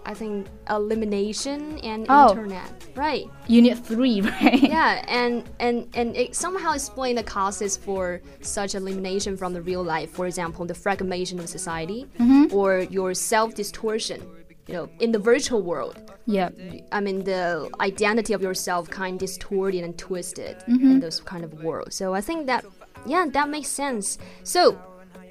I 0.07 0.15
think, 0.15 0.47
Elimination 0.69 1.79
and 1.81 2.07
Oh. 2.09 2.31
Internet. 2.31 2.89
Right. 2.97 3.27
Unit 3.47 3.79
three, 3.79 4.21
right? 4.43 4.63
yeah, 4.63 5.05
and, 5.09 5.45
and, 5.61 5.89
and 5.95 6.17
it 6.17 6.35
somehow 6.35 6.73
explain 6.73 7.17
the 7.17 7.23
causes 7.23 7.77
for 7.77 8.21
such 8.41 8.75
elimination 8.75 9.37
from 9.37 9.53
the 9.53 9.63
real 9.63 9.83
life. 9.83 10.11
For 10.11 10.27
example, 10.27 10.65
the 10.67 10.75
fragmentation 10.75 11.39
of 11.39 11.49
society 11.49 12.07
or 12.53 12.81
your 12.91 13.15
self 13.15 13.55
distortion. 13.55 14.21
You 14.67 14.75
know, 14.77 14.89
in 15.01 15.11
the 15.11 15.19
virtual 15.19 15.63
world, 15.63 15.99
Yeah. 16.27 16.51
I 16.93 17.01
mean, 17.01 17.25
the 17.25 17.69
identity 17.81 18.35
of 18.35 18.41
yourself 18.43 18.89
kind 18.89 19.15
of 19.15 19.19
distorted 19.27 19.83
and 19.83 19.99
twisted 19.99 20.63
in 20.69 21.01
those 21.01 21.19
kind 21.19 21.43
of 21.43 21.65
world. 21.65 21.93
So 21.93 22.15
I 22.15 22.21
think 22.21 22.47
that, 22.47 22.65
yeah, 23.07 23.27
that 23.33 23.49
makes 23.49 23.69
sense. 23.69 24.19
So, 24.45 24.79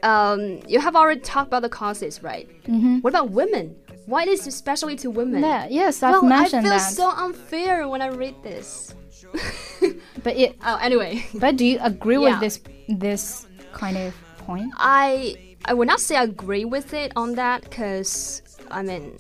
um, 0.04 0.60
you 0.68 0.80
have 0.80 0.96
already 0.96 1.20
talked 1.22 1.48
about 1.48 1.62
the 1.62 1.70
causes, 1.70 2.24
right? 2.24 2.48
Mm-hmm. 2.64 3.00
What 3.00 3.12
about 3.12 3.32
women? 3.32 3.76
Why 4.06 4.24
is 4.24 4.42
it 4.42 4.48
especially 4.48 4.96
to 4.98 5.10
women? 5.12 5.42
Yeah, 5.44 5.68
yes, 5.70 6.02
I've 6.02 6.22
well, 6.24 6.34
I 6.34 6.48
feel 6.50 6.64
that. 6.64 6.78
so 6.80 7.10
unfair 7.12 7.88
when 7.88 8.02
I 8.02 8.08
read 8.08 8.36
this. 8.42 8.96
but 10.24 10.36
it, 10.36 10.56
Oh, 10.66 10.78
anyway, 10.82 11.26
but 11.36 11.56
do 11.58 11.66
you 11.66 11.78
agree 11.82 12.18
Yeah. 12.18 12.32
with 12.32 12.40
this 12.40 12.60
this 12.88 13.48
kind 13.74 13.98
of 13.98 14.16
point? 14.40 14.74
I 14.78 15.36
I 15.66 15.74
would 15.76 15.88
not 15.88 16.00
say 16.00 16.16
I 16.16 16.24
agree 16.24 16.66
with 16.66 16.94
it 16.94 17.12
on 17.16 17.36
that 17.36 17.62
because 17.64 18.42
I 18.72 18.82
mean, 18.82 19.18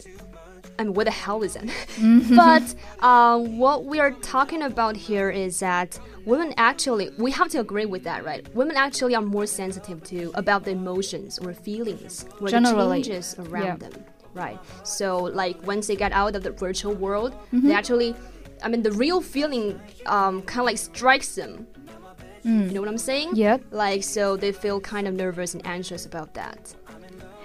I 0.79 0.83
mean, 0.83 0.93
what 0.93 1.03
the 1.05 1.11
hell 1.11 1.43
is 1.43 1.55
it? 1.57 1.69
but 2.35 2.65
uh, 3.03 3.37
what 3.37 3.85
we 3.85 3.99
are 3.99 4.11
talking 4.35 4.61
about 4.63 4.95
here 4.95 5.29
is 5.29 5.59
that 5.59 5.99
women 6.25 6.53
actually 6.57 7.09
we 7.17 7.31
have 7.31 7.49
to 7.49 7.59
agree 7.59 7.85
with 7.85 8.03
that, 8.05 8.23
right? 8.23 8.43
Women 8.55 8.75
actually 8.77 9.13
are 9.15 9.21
more 9.21 9.45
sensitive 9.45 10.01
to 10.05 10.31
about 10.35 10.63
the 10.63 10.71
emotions 10.71 11.37
or 11.39 11.53
feelings 11.53 12.25
or 12.39 12.47
Generally, 12.47 13.01
the 13.03 13.09
changes 13.09 13.35
around 13.37 13.63
yeah. 13.65 13.75
them, 13.89 14.05
right? 14.33 14.57
So 14.83 15.17
like 15.41 15.55
once 15.67 15.85
they 15.87 15.97
get 15.97 16.11
out 16.13 16.35
of 16.37 16.43
the 16.43 16.51
virtual 16.51 16.93
world, 16.93 17.33
Mm-hmm. 17.53 17.67
they 17.67 17.73
actually. 17.73 18.15
I 18.61 18.67
mean, 18.67 18.83
the 18.83 18.91
real 18.91 19.21
feeling 19.21 19.79
um, 20.05 20.41
kind 20.41 20.59
of 20.61 20.65
like 20.65 20.77
strikes 20.77 21.35
them. 21.35 21.65
You 22.43 22.51
know 22.73 22.81
what 22.81 22.89
I'm 22.89 22.97
saying? 22.97 23.29
Mm. 23.31 23.37
Yep. 23.37 23.61
Like, 23.71 24.03
so 24.03 24.35
they 24.35 24.51
feel 24.51 24.79
kind 24.79 25.07
of 25.07 25.13
nervous 25.13 25.53
and 25.53 25.65
anxious 25.65 26.05
about 26.05 26.33
that. 26.33 26.73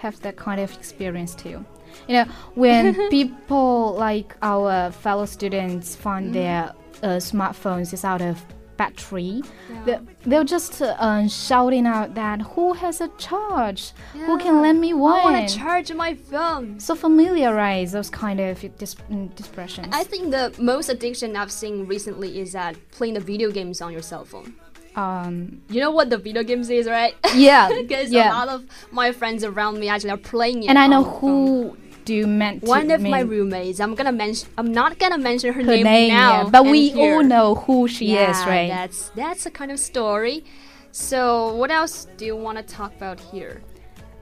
Have 0.01 0.19
that 0.23 0.37
kind 0.37 0.61
of 0.61 0.73
experience 0.73 1.35
too. 1.35 1.65
You 2.09 2.15
know, 2.17 2.25
when 2.55 3.09
people 3.11 3.95
like 3.99 4.37
our 4.43 4.91
fellow 4.91 5.27
students 5.27 5.95
find 5.97 6.25
Mm-hmm. 6.27 6.33
their 6.35 6.73
uh, 7.03 7.09
smartphones 7.19 7.93
is 7.93 8.05
out 8.05 8.23
of 8.23 8.43
battery, 8.77 9.41
they, 9.85 9.99
they'll 10.27 10.43
just 10.45 10.83
uh, 10.83 11.29
shouting 11.29 11.87
out 11.87 12.15
that 12.15 12.41
who 12.43 12.73
has 12.73 13.01
a 13.01 13.09
charge? 13.19 13.93
Who 14.15 14.37
can 14.39 14.61
lend 14.63 14.81
me 14.81 14.93
one 14.95 15.21
I 15.21 15.25
want 15.25 15.49
to 15.49 15.57
charge 15.57 15.93
my 15.93 16.15
phone. 16.15 16.81
so 16.81 16.95
familiarize 16.97 17.93
those 17.93 18.11
kind 18.11 18.41
of 18.41 18.59
dis- 18.79 18.97
mm, 19.11 19.31
expressions. 19.39 19.89
I 19.93 20.03
think 20.05 20.31
the 20.33 20.53
most 20.59 20.89
addiction 20.89 21.37
I've 21.37 21.53
seen 21.53 21.87
recently 21.87 22.41
is 22.41 22.53
that 22.53 22.75
playing 22.91 23.15
the 23.15 23.21
video 23.21 23.51
games 23.51 23.81
on 23.81 23.93
your 23.93 24.03
cell 24.03 24.25
phone. 24.25 24.55
um, 24.97 25.61
You 25.69 25.81
know 25.81 25.91
what 25.91 26.11
the 26.11 26.19
video 26.19 26.43
games 26.43 26.69
is, 26.71 26.87
right? 26.89 27.15
yeah, 27.35 27.69
Because 27.83 28.11
yeah. 28.11 28.31
a 28.31 28.35
lot 28.35 28.49
of 28.49 28.65
my 28.91 29.13
friends 29.13 29.45
around 29.45 29.79
me 29.79 29.89
actually 29.89 30.11
are 30.11 30.17
playing 30.17 30.65
it. 30.65 30.69
and 30.71 30.79
I 30.79 30.87
know 30.89 31.05
on 31.05 31.05
the 31.05 31.21
phone. 31.21 31.47
who 31.69 31.77
do 32.05 32.15
you 32.15 32.27
meant 32.27 32.63
One 32.63 32.91
of 32.91 33.01
my 33.01 33.21
roommates. 33.21 33.81
I'm 33.81 33.95
gonna 33.95 34.13
mention. 34.13 34.49
I'm 34.59 34.73
not 34.73 34.99
gonna 34.99 35.19
mention 35.19 35.53
her, 35.53 35.63
her 35.63 35.67
name, 35.77 35.85
name, 35.85 36.09
now. 36.13 36.43
yeah, 36.45 36.51
but 36.51 36.65
we 36.67 36.91
here. 36.91 37.17
all 37.17 37.23
know 37.23 37.55
who 37.55 37.89
she 37.89 38.07
yeah, 38.15 38.31
is, 38.31 38.47
right? 38.47 38.69
That's 38.69 39.09
that's 39.11 39.47
a 39.47 39.51
kind 39.51 39.71
of 39.71 39.79
story. 39.79 40.45
So 40.93 41.55
what 41.57 41.71
else 41.71 42.07
do 42.17 42.25
you 42.27 42.37
want 42.37 42.59
to 42.59 42.65
talk 42.65 42.95
about 42.97 43.19
here? 43.21 43.63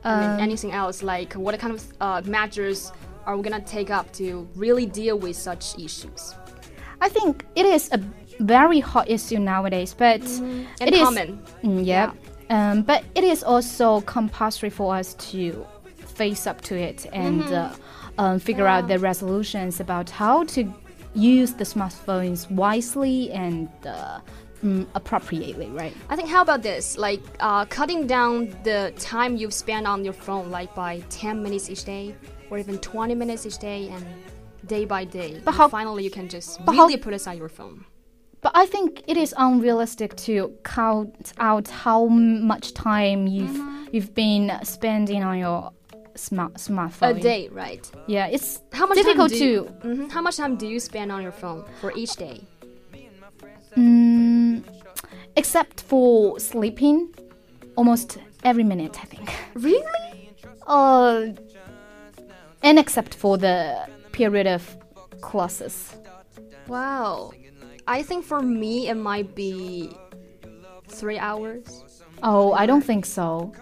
I 0.04 0.20
mean, 0.20 0.30
Um, 0.30 0.40
anything 0.40 0.72
else 0.72 1.02
like 1.02 1.34
what 1.34 1.58
kind 1.58 1.74
of 1.74 1.82
uh, 2.00 2.22
measures 2.24 2.92
are 3.26 3.36
we 3.36 3.42
gonna 3.42 3.60
take 3.60 3.90
up 3.90 4.12
to 4.14 4.48
really 4.56 4.86
deal 4.86 5.18
with 5.18 5.36
such 5.36 5.78
issues? 5.78 6.34
I 7.00 7.08
think 7.08 7.44
it 7.54 7.66
is 7.66 7.88
a 7.92 8.00
very 8.40 8.80
hot 8.80 9.08
issue 9.10 9.38
nowadays, 9.38 9.94
but 9.94 10.22
And 10.22 10.66
it 10.80 10.94
is 10.94 11.02
common. 11.02 11.42
Mm, 11.62 11.84
yeah. 11.84 12.12
Um, 12.50 12.82
but 12.82 13.04
it 13.14 13.24
is 13.24 13.42
also 13.44 14.00
compulsory 14.02 14.70
for 14.70 14.94
us 14.96 15.14
to 15.30 15.66
face 16.22 16.46
up 16.46 16.60
to 16.60 16.74
it 16.88 16.98
and 17.12 17.42
uh, 17.52 17.74
um, 18.22 18.38
figure 18.38 18.68
out 18.74 18.82
the 18.92 18.98
resolutions 19.10 19.80
about 19.86 20.08
how 20.22 20.36
to 20.54 20.60
use 21.36 21.50
the 21.60 21.64
smartphones 21.74 22.40
wisely 22.64 23.18
and 23.32 23.68
uh, 23.84 24.20
mm, 24.64 24.86
appropriately, 24.94 25.68
right? 25.80 25.94
I 26.12 26.14
think 26.18 26.28
how 26.28 26.42
about 26.48 26.62
this? 26.62 26.84
Like 26.96 27.22
uh, 27.40 27.64
cutting 27.78 28.06
down 28.06 28.34
the 28.62 28.80
time 28.98 29.30
you've 29.40 29.56
spent 29.64 29.84
on 29.92 30.04
your 30.04 30.14
phone, 30.26 30.46
like 30.58 30.70
by 30.84 30.92
10 31.10 31.42
minutes 31.42 31.68
each 31.72 31.84
day, 31.84 32.14
or 32.50 32.54
even 32.58 32.78
20 32.78 33.14
minutes 33.22 33.44
each 33.48 33.58
day, 33.58 33.88
and 33.94 34.04
day 34.74 34.84
by 34.84 35.02
day. 35.04 35.40
But 35.44 35.54
how- 35.54 35.68
finally 35.68 36.04
you 36.04 36.10
can 36.18 36.28
just 36.28 36.64
but 36.64 36.72
how- 36.76 36.86
really 36.86 36.98
put 37.06 37.14
aside 37.14 37.36
your 37.38 37.48
phone. 37.58 37.84
But 38.44 38.52
I 38.62 38.66
think 38.66 39.02
it 39.12 39.16
is 39.16 39.34
unrealistic 39.38 40.10
to 40.26 40.34
count 40.64 41.32
out 41.38 41.66
how 41.68 42.06
much 42.52 42.74
time 42.74 43.20
you've 43.26 43.58
you've 43.94 44.14
been 44.14 44.46
spending 44.64 45.22
on 45.30 45.36
your 45.38 45.70
smart 46.14 46.60
A 47.02 47.14
day, 47.14 47.48
right? 47.48 47.90
Yeah, 48.06 48.26
it's 48.26 48.60
How 48.72 48.86
much 48.86 48.96
difficult 48.96 49.30
time 49.30 49.38
do 49.38 49.44
you, 49.44 49.64
to 49.82 49.88
Mhm. 49.88 50.10
How 50.10 50.20
much 50.22 50.36
time 50.36 50.56
do 50.56 50.66
you 50.66 50.80
spend 50.80 51.10
on 51.12 51.22
your 51.22 51.32
phone 51.32 51.64
for 51.80 51.92
each 51.96 52.16
day? 52.16 52.40
Mm, 53.76 54.62
except 55.36 55.80
for 55.80 56.38
sleeping, 56.38 57.14
almost 57.76 58.18
every 58.44 58.64
minute, 58.64 58.98
I 59.02 59.06
think. 59.06 59.32
Really? 59.54 60.30
Uh, 60.66 61.28
and 62.62 62.78
except 62.78 63.14
for 63.14 63.38
the 63.38 63.86
period 64.12 64.46
of 64.46 64.76
classes. 65.20 65.96
Wow. 66.68 67.32
I 67.86 68.02
think 68.02 68.24
for 68.24 68.40
me 68.40 68.88
it 68.88 68.94
might 68.94 69.34
be 69.34 69.96
three 70.88 71.18
hours. 71.18 71.84
Oh, 72.22 72.52
I 72.52 72.66
don't 72.66 72.84
think 72.84 73.04
so. 73.06 73.52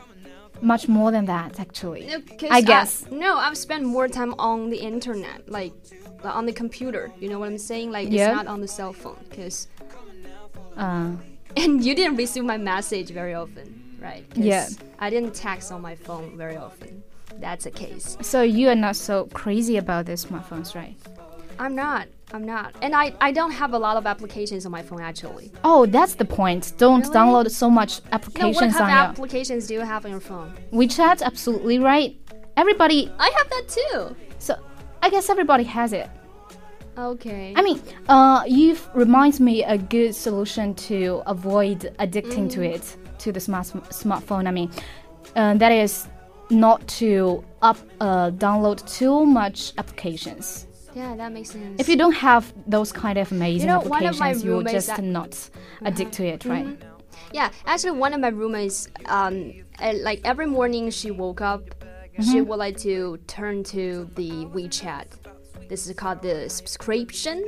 Much 0.62 0.88
more 0.88 1.10
than 1.10 1.24
that, 1.26 1.58
actually. 1.60 2.08
I 2.50 2.60
guess. 2.60 3.06
no, 3.10 3.36
I've 3.36 3.56
spent 3.56 3.84
more 3.84 4.08
time 4.08 4.34
on 4.38 4.70
the 4.70 4.76
internet, 4.78 5.48
like 5.48 5.72
like 6.22 6.34
on 6.34 6.44
the 6.46 6.52
computer. 6.52 7.10
You 7.18 7.28
know 7.30 7.38
what 7.38 7.48
I'm 7.48 7.58
saying? 7.58 7.90
Like 7.90 8.08
Yeah. 8.10 8.28
it's 8.28 8.36
not 8.36 8.46
on 8.46 8.60
the 8.60 8.68
cell 8.68 8.92
phone, 8.92 9.16
because 9.30 9.68
Uh, 10.76 11.12
and 11.56 11.84
you 11.84 11.94
didn't 11.94 12.16
receive 12.16 12.44
my 12.44 12.56
message 12.56 13.10
very 13.10 13.34
often, 13.34 13.96
right 14.00 14.24
Yeah. 14.34 14.68
I 14.98 15.10
didn't 15.10 15.34
text 15.34 15.72
on 15.72 15.80
my 15.82 15.94
phone 15.94 16.36
very 16.36 16.56
often. 16.56 17.02
That's 17.40 17.64
a 17.66 17.70
case. 17.70 18.16
so 18.20 18.42
you 18.42 18.68
are 18.68 18.74
not 18.74 18.96
so 18.96 19.26
crazy 19.32 19.76
about 19.78 20.06
the 20.06 20.12
smartphones, 20.12 20.74
right? 20.74 20.96
I'm 21.60 21.74
not. 21.74 22.08
I'm 22.32 22.44
not. 22.44 22.74
And 22.80 22.92
I, 22.94 23.12
I 23.20 23.30
don't 23.32 23.50
have 23.62 23.72
a 23.74 23.78
lot 23.78 23.96
of 23.96 24.06
applications 24.06 24.64
on 24.66 24.72
my 24.72 24.82
phone 24.82 25.00
actually. 25.10 25.52
Oh, 25.62 25.84
that's 25.86 26.14
the 26.14 26.24
point. 26.24 26.72
Don't 26.78 27.02
Really? 27.02 27.14
download 27.14 27.50
so 27.50 27.68
much 27.80 27.92
No, 27.98 28.04
what 28.04 28.14
applications 28.14 28.60
kind 28.60 28.74
of 28.74 28.80
on 28.80 28.88
your 28.88 28.98
applications 29.12 29.66
do 29.66 29.74
you 29.74 29.80
have 29.80 30.04
on 30.06 30.10
your 30.10 30.20
phone? 30.20 30.50
WeChat. 30.72 31.20
Absolutely 31.22 31.78
right. 31.78 32.16
Everybody. 32.56 33.12
I 33.18 33.28
have 33.36 33.48
that 33.50 33.64
too. 33.68 34.16
So 34.38 34.54
I 35.02 35.10
guess 35.10 35.28
everybody 35.28 35.64
has 35.64 35.92
it. 35.92 36.08
Okay. 36.96 37.52
I 37.56 37.62
mean, 37.62 37.80
uh, 38.08 38.42
you've 38.46 38.88
reminds 38.94 39.38
me 39.40 39.62
a 39.64 39.76
good 39.78 40.14
solution 40.14 40.74
to 40.90 41.22
avoid 41.26 41.94
addicting 41.98 42.50
to 42.52 42.60
Mm. 42.60 42.74
it 42.74 42.96
to 43.18 43.32
the 43.32 43.40
smart 43.40 43.66
smartphone. 43.90 44.46
I 44.46 44.50
mean, 44.50 44.70
uh, 45.36 45.54
that 45.54 45.72
is 45.72 46.08
not 46.50 46.86
to 47.00 47.44
up 47.62 47.78
uh, 48.00 48.30
download 48.32 48.78
too 48.98 49.24
much 49.26 49.72
applications. 49.78 50.66
Yeah, 50.94 51.16
that 51.16 51.32
makes 51.32 51.50
sense. 51.50 51.80
If 51.80 51.88
you 51.88 51.96
don't 51.96 52.14
have 52.14 52.52
those 52.66 52.92
kind 52.92 53.18
of 53.18 53.30
amazing 53.32 53.68
know, 53.68 53.80
of 53.80 53.88
my 53.88 53.98
applications, 53.98 54.44
you 54.44 54.52
roommates 54.52 54.86
just 54.86 55.02
not 55.02 55.32
uh-huh. 55.32 55.86
addict 55.86 56.12
to 56.12 56.26
it, 56.26 56.44
right? 56.44 56.66
Mm-hmm. 56.66 56.88
Yeah, 57.32 57.50
actually, 57.64 57.92
one 57.92 58.12
of 58.12 58.20
my 58.20 58.28
roommates, 58.28 58.88
um, 59.06 59.52
like 59.80 60.20
every 60.24 60.46
morning 60.46 60.90
she 60.90 61.10
woke 61.10 61.40
up, 61.40 61.62
she 62.18 62.38
mm-hmm. 62.38 62.48
would 62.48 62.58
like 62.58 62.76
to 62.78 63.18
turn 63.26 63.62
to 63.64 64.10
the 64.16 64.30
WeChat. 64.46 65.06
This 65.68 65.86
is 65.86 65.94
called 65.94 66.22
the 66.22 66.50
subscription 66.50 67.44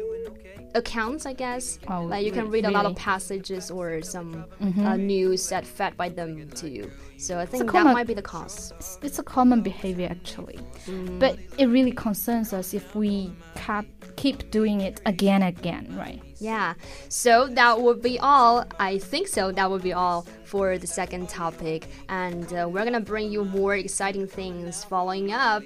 accounts, 0.74 1.26
I 1.26 1.32
guess. 1.32 1.78
Oh, 1.88 2.02
like 2.04 2.24
you 2.24 2.32
can 2.32 2.44
re- 2.46 2.60
read 2.60 2.64
a 2.66 2.70
lot 2.70 2.86
of 2.86 2.96
passages 2.96 3.70
or 3.70 4.02
some 4.02 4.44
uh, 4.60 4.96
news 4.96 5.48
that 5.48 5.66
fed 5.66 5.96
by 5.96 6.08
them 6.08 6.48
to 6.50 6.68
you. 6.68 6.90
So 7.18 7.38
I 7.38 7.46
think 7.46 7.70
that 7.72 7.84
might 7.84 8.06
be 8.06 8.14
the 8.14 8.22
cause. 8.22 8.72
It's, 8.78 8.98
it's 9.02 9.18
a 9.18 9.22
common 9.22 9.62
behavior 9.62 10.08
actually, 10.10 10.58
Mm. 10.86 11.20
but 11.20 11.38
it 11.58 11.66
really 11.66 11.92
concerns 11.92 12.52
us 12.52 12.74
if 12.74 12.94
we 12.96 13.32
cap, 13.54 13.86
keep 14.16 14.50
doing 14.50 14.80
it 14.80 15.00
again 15.06 15.42
and 15.42 15.56
again, 15.56 15.94
right? 15.96 16.20
Yeah, 16.38 16.74
so 17.08 17.46
that 17.48 17.80
would 17.80 18.02
be 18.02 18.18
all. 18.18 18.64
I 18.80 18.98
think 18.98 19.28
so. 19.28 19.52
That 19.52 19.70
would 19.70 19.82
be 19.82 19.92
all 19.92 20.26
for 20.44 20.76
the 20.78 20.88
second 20.88 21.28
topic. 21.28 21.86
And 22.08 22.52
uh, 22.52 22.68
we're 22.68 22.82
gonna 22.84 23.00
bring 23.00 23.30
you 23.30 23.44
more 23.44 23.76
exciting 23.76 24.26
things 24.26 24.82
following 24.82 25.30
up. 25.32 25.62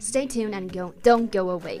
Stay 0.00 0.26
tuned 0.26 0.54
and 0.54 0.70
go, 0.70 0.92
don't 1.02 1.32
go 1.32 1.48
away. 1.50 1.80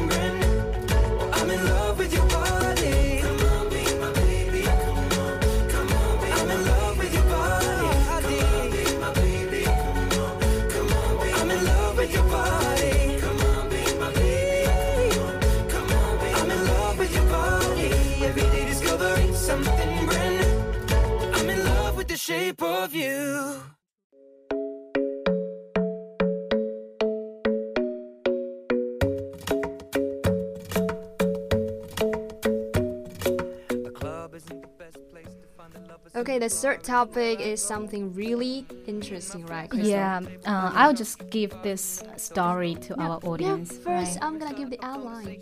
the 36.41 36.49
third 36.49 36.83
topic 36.83 37.39
is 37.39 37.61
something 37.61 38.11
really 38.15 38.65
interesting, 38.87 39.45
right? 39.45 39.69
Crystal? 39.69 39.91
Yeah, 39.91 40.21
uh, 40.47 40.71
I'll 40.73 40.93
just 40.93 41.29
give 41.29 41.53
this 41.61 42.03
story 42.17 42.73
to 42.89 42.99
our 42.99 43.19
Yeah, 43.21 43.29
audience. 43.29 43.77
first, 43.77 44.17
right? 44.17 44.25
I'm 44.25 44.39
gonna 44.39 44.57
give 44.57 44.71
the 44.71 44.83
outline. 44.83 45.37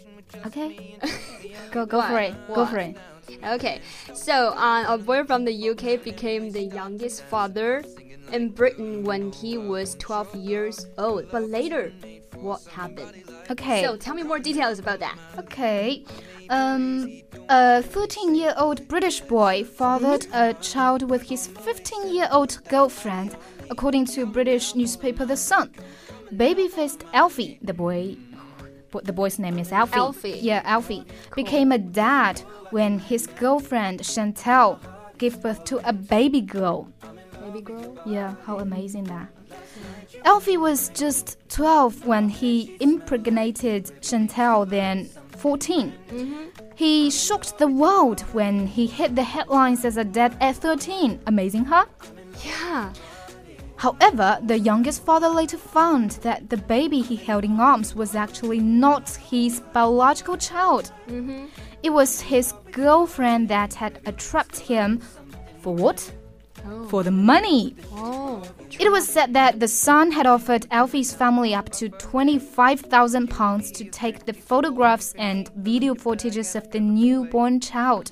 okay, 0.46 1.00
go 1.72 1.86
go 1.86 2.02
for 2.02 2.20
What? 2.20 2.24
it. 2.24 2.36
Go 2.54 2.66
for 2.66 2.80
it. 2.80 2.98
Okay, 3.56 3.80
so 4.14 4.52
uh, 4.60 4.92
a 4.92 4.98
boy 4.98 5.24
from 5.24 5.46
the 5.46 5.56
UK 5.72 6.04
became 6.04 6.52
the 6.52 6.64
youngest 6.68 7.24
father 7.24 7.82
in 8.34 8.50
Britain 8.50 9.06
when 9.06 9.32
he 9.32 9.58
was 9.58 9.96
12 10.04 10.36
years 10.36 10.86
old. 10.98 11.32
But 11.32 11.48
later, 11.48 11.94
what 12.42 12.64
happened. 12.66 13.24
Okay. 13.50 13.84
So 13.84 13.98
tell 13.98 14.16
me 14.16 14.24
more 14.24 14.40
details 14.40 14.80
about 14.80 15.00
that. 15.00 15.18
Okay. 15.38 16.04
Um, 16.50 17.22
a 17.50 17.82
13 17.84 18.36
year 18.36 18.54
old 18.58 18.88
British 18.88 19.22
boy 19.22 19.64
fathered 19.64 20.28
a 20.34 20.54
child 20.56 21.10
with 21.10 21.24
his 21.24 21.48
15 21.48 22.14
year 22.14 22.28
old 22.32 22.60
girlfriend, 22.70 23.36
according 23.70 24.06
to 24.08 24.26
British 24.26 24.76
newspaper 24.76 25.26
The 25.26 25.38
Sun. 25.38 25.72
Baby 26.36 26.68
faced 26.68 27.04
Alfie, 27.14 27.60
the 27.62 27.74
boy. 27.74 28.18
The 29.04 29.14
boy's 29.14 29.38
name 29.38 29.60
is 29.60 29.72
Alfie. 29.72 29.98
Alfie. 29.98 30.40
Yeah, 30.42 30.62
Alfie. 30.66 31.06
Became 31.36 31.72
a 31.72 31.78
dad 31.78 32.42
when 32.72 32.98
his 32.98 33.28
girlfriend 33.28 34.00
Chantel 34.02 34.80
gave 35.20 35.40
birth 35.42 35.64
to 35.66 35.78
a 35.88 35.94
baby 35.94 36.42
girl. 36.42 36.88
Baby 37.40 37.62
girl. 37.62 38.00
Yeah, 38.06 38.34
how 38.46 38.58
amazing 38.58 39.04
that. 39.06 39.30
Alfie 40.26 40.58
was 40.58 40.90
just 40.90 41.38
12 41.50 42.06
when 42.06 42.30
he 42.30 42.76
impregnated 42.80 43.86
Chantel, 44.02 44.68
then 44.70 45.06
14. 45.38 45.94
Mm-hmm. 46.10 46.44
He 46.76 47.10
shocked 47.10 47.58
the 47.58 47.68
world 47.68 48.22
when 48.34 48.68
he 48.68 48.88
hit 48.88 49.16
the 49.16 49.24
headlines 49.24 49.86
as 49.86 49.98
a 49.98 50.04
dad 50.04 50.36
at 50.40 50.56
13. 50.56 51.20
Amazing, 51.28 51.66
huh? 51.66 51.86
Yeah. 52.44 52.94
However, 53.78 54.40
the 54.44 54.60
youngest 54.60 55.06
father 55.06 55.30
later 55.30 55.58
found 55.58 56.12
that 56.28 56.50
the 56.50 56.58
baby 56.58 57.00
he 57.02 57.16
held 57.16 57.46
in 57.46 57.60
arms 57.60 57.96
was 57.96 58.14
actually 58.14 58.60
not 58.60 59.10
his 59.10 59.62
biological 59.72 60.36
child. 60.36 60.92
Mm-hmm. 61.08 61.46
It 61.82 61.92
was 61.92 62.20
his 62.20 62.54
girlfriend 62.72 63.48
that 63.48 63.74
had 63.74 64.02
trapped 64.18 64.60
him 64.60 65.00
for 65.62 65.74
what? 65.74 66.12
Oh. 66.68 66.88
For 66.90 67.04
the 67.04 67.12
money. 67.12 67.74
Oh. 67.94 68.29
It 68.80 68.92
was 68.92 69.08
said 69.08 69.34
that 69.34 69.60
the 69.60 69.68
Sun 69.68 70.12
had 70.12 70.26
offered 70.26 70.68
Alfie's 70.72 71.14
family 71.14 71.54
up 71.54 71.70
to 71.74 71.90
£25,000 71.90 73.74
to 73.74 73.86
take 73.86 74.26
the 74.26 74.34
photographs 74.34 75.14
and 75.18 75.50
video 75.56 75.94
footages 75.96 76.56
of 76.56 76.72
the 76.72 76.80
newborn 76.80 77.60
child. 77.60 78.12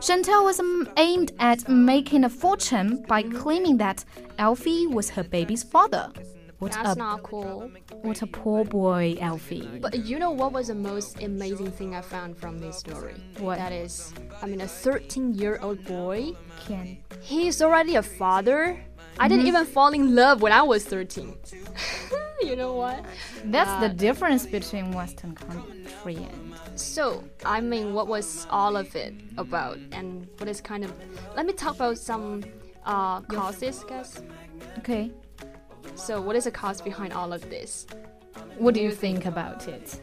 Chantal 0.00 0.44
was 0.44 0.60
aimed 0.96 1.32
at 1.38 1.68
making 1.68 2.24
a 2.24 2.28
fortune 2.28 3.04
by 3.08 3.22
claiming 3.22 3.76
that 3.78 4.04
Alfie 4.38 4.86
was 4.86 5.10
her 5.10 5.22
baby's 5.24 5.62
father. 5.62 6.10
What 6.62 6.70
That's 6.74 6.94
a, 6.94 6.98
not 6.98 7.24
cool. 7.24 7.72
what 8.02 8.22
a 8.22 8.26
poor 8.28 8.64
boy, 8.64 9.16
Alfie. 9.20 9.68
But 9.80 10.04
you 10.04 10.20
know 10.20 10.30
what 10.30 10.52
was 10.52 10.68
the 10.68 10.76
most 10.76 11.20
amazing 11.20 11.72
thing 11.72 11.96
I 11.96 12.02
found 12.02 12.36
from 12.38 12.60
this 12.60 12.78
story? 12.78 13.14
What? 13.38 13.58
That 13.58 13.72
is, 13.72 14.14
I 14.40 14.46
mean, 14.46 14.60
a 14.60 14.68
13 14.68 15.34
year 15.34 15.58
old 15.60 15.84
boy, 15.84 16.36
Can. 16.64 16.98
he's 17.20 17.62
already 17.62 17.96
a 17.96 18.02
father. 18.02 18.78
I 19.18 19.28
didn't 19.28 19.46
even 19.46 19.66
fall 19.66 19.92
in 19.92 20.14
love 20.14 20.42
when 20.42 20.52
I 20.52 20.62
was 20.62 20.84
13. 20.84 21.36
you 22.42 22.56
know 22.56 22.74
what? 22.74 23.04
That's 23.44 23.80
the 23.80 23.88
difference 23.88 24.46
between 24.46 24.92
Western 24.92 25.34
country 25.34 26.16
and. 26.16 26.54
So, 26.74 27.22
I 27.44 27.60
mean, 27.60 27.94
what 27.94 28.08
was 28.08 28.46
all 28.50 28.76
of 28.76 28.94
it 28.96 29.14
about? 29.36 29.78
And 29.92 30.26
what 30.38 30.48
is 30.48 30.60
kind 30.60 30.84
of. 30.84 30.92
Let 31.36 31.46
me 31.46 31.52
talk 31.52 31.76
about 31.76 31.98
some 31.98 32.42
uh, 32.84 33.20
causes, 33.22 33.84
guys. 33.84 34.22
Okay. 34.78 35.10
So, 35.94 36.20
what 36.20 36.36
is 36.36 36.44
the 36.44 36.50
cause 36.50 36.80
behind 36.80 37.12
all 37.12 37.32
of 37.32 37.48
this? 37.50 37.86
What 38.58 38.74
do 38.74 38.80
you 38.80 38.92
think 38.92 39.26
about 39.26 39.68
it? 39.68 40.00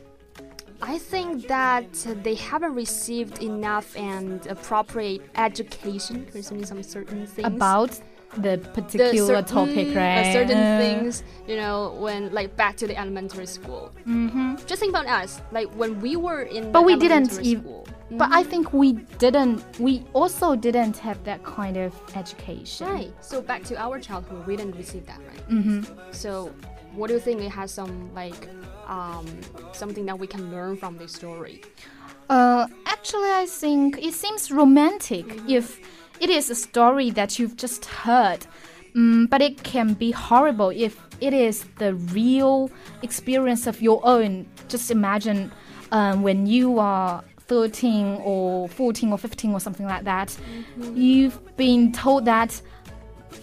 I 0.82 0.98
think 0.98 1.48
that 1.48 1.92
they 2.24 2.36
haven't 2.36 2.74
received 2.74 3.44
enough 3.44 3.98
and 3.98 4.46
appropriate 4.48 5.22
education 5.36 6.26
concerning 6.32 6.66
some 6.66 6.82
certain 6.84 7.28
things. 7.28 7.48
About 7.48 8.00
the 8.38 8.58
the 8.58 8.58
particular 8.70 9.36
cer- 9.38 9.42
topic, 9.42 9.88
mm, 9.88 9.96
right? 9.96 10.20
uh, 10.28 10.34
certain 10.34 10.58
Uh, 10.58 10.78
things, 10.80 11.24
you 11.48 11.56
know, 11.56 11.96
when 12.00 12.32
like 12.34 12.56
back 12.56 12.76
to 12.78 12.88
the 12.88 12.98
elementary 12.98 13.46
school. 13.46 13.92
Mm-hmm. 14.08 14.56
Just 14.68 14.80
think 14.80 14.92
about 14.92 15.08
us, 15.08 15.42
like 15.52 15.68
when 15.76 16.00
we 16.02 16.16
were 16.16 16.42
in. 16.44 16.72
But 16.72 16.82
the 16.82 16.86
we 16.86 16.96
didn't 16.96 17.32
ev- 17.40 17.62
school. 17.62 17.88
But 18.12 18.30
I 18.32 18.44
think 18.44 18.74
we 18.74 18.94
didn't. 19.20 19.64
We 19.80 20.04
also 20.14 20.56
didn't 20.56 20.98
have 20.98 21.24
that 21.26 21.44
kind 21.44 21.78
of 21.78 21.94
education. 22.16 22.88
Right. 22.88 23.14
So 23.22 23.42
back 23.42 23.64
to 23.66 23.78
our 23.78 24.00
childhood, 24.00 24.46
we 24.48 24.56
didn't 24.56 24.76
receive 24.76 25.06
that, 25.06 25.20
right? 25.30 25.50
Mm-hmm. 25.50 25.84
So, 26.12 26.52
what 26.94 27.08
do 27.08 27.14
you 27.14 27.20
think 27.20 27.42
it 27.42 27.50
has 27.52 27.72
some 27.72 28.10
like 28.16 28.48
um, 28.88 29.26
something 29.74 30.06
that 30.08 30.18
we 30.18 30.26
can 30.28 30.50
learn 30.52 30.76
from 30.78 30.98
this 30.98 31.14
story? 31.14 31.62
Uh, 32.30 32.68
actually, 32.86 33.30
I 33.32 33.46
think 33.48 33.98
it 34.04 34.14
seems 34.14 34.52
romantic 34.52 35.26
if 35.48 35.80
it 36.20 36.30
is 36.30 36.50
a 36.50 36.56
story 36.56 37.10
that 37.12 37.40
you've 37.40 37.56
just 37.58 37.86
heard. 37.86 38.46
Mm, 38.96 39.30
but 39.30 39.42
it 39.42 39.64
can 39.64 39.94
be 39.94 40.12
horrible 40.12 40.70
if 40.70 41.00
it 41.22 41.34
is 41.34 41.64
the 41.78 41.94
real 41.96 42.72
experience 43.04 43.68
of 43.68 43.82
your 43.82 44.02
own. 44.04 44.46
Just 44.68 44.90
imagine 44.92 45.52
um, 45.92 46.24
when 46.24 46.48
you 46.48 46.80
are 46.80 47.24
13 47.48 48.20
or 48.24 48.68
14 48.70 49.12
or 49.12 49.18
15 49.18 49.54
or 49.54 49.60
something 49.60 49.86
like 49.86 50.04
that, 50.06 50.36
you've 50.94 51.40
been 51.58 51.92
told 51.92 52.26
that 52.26 52.62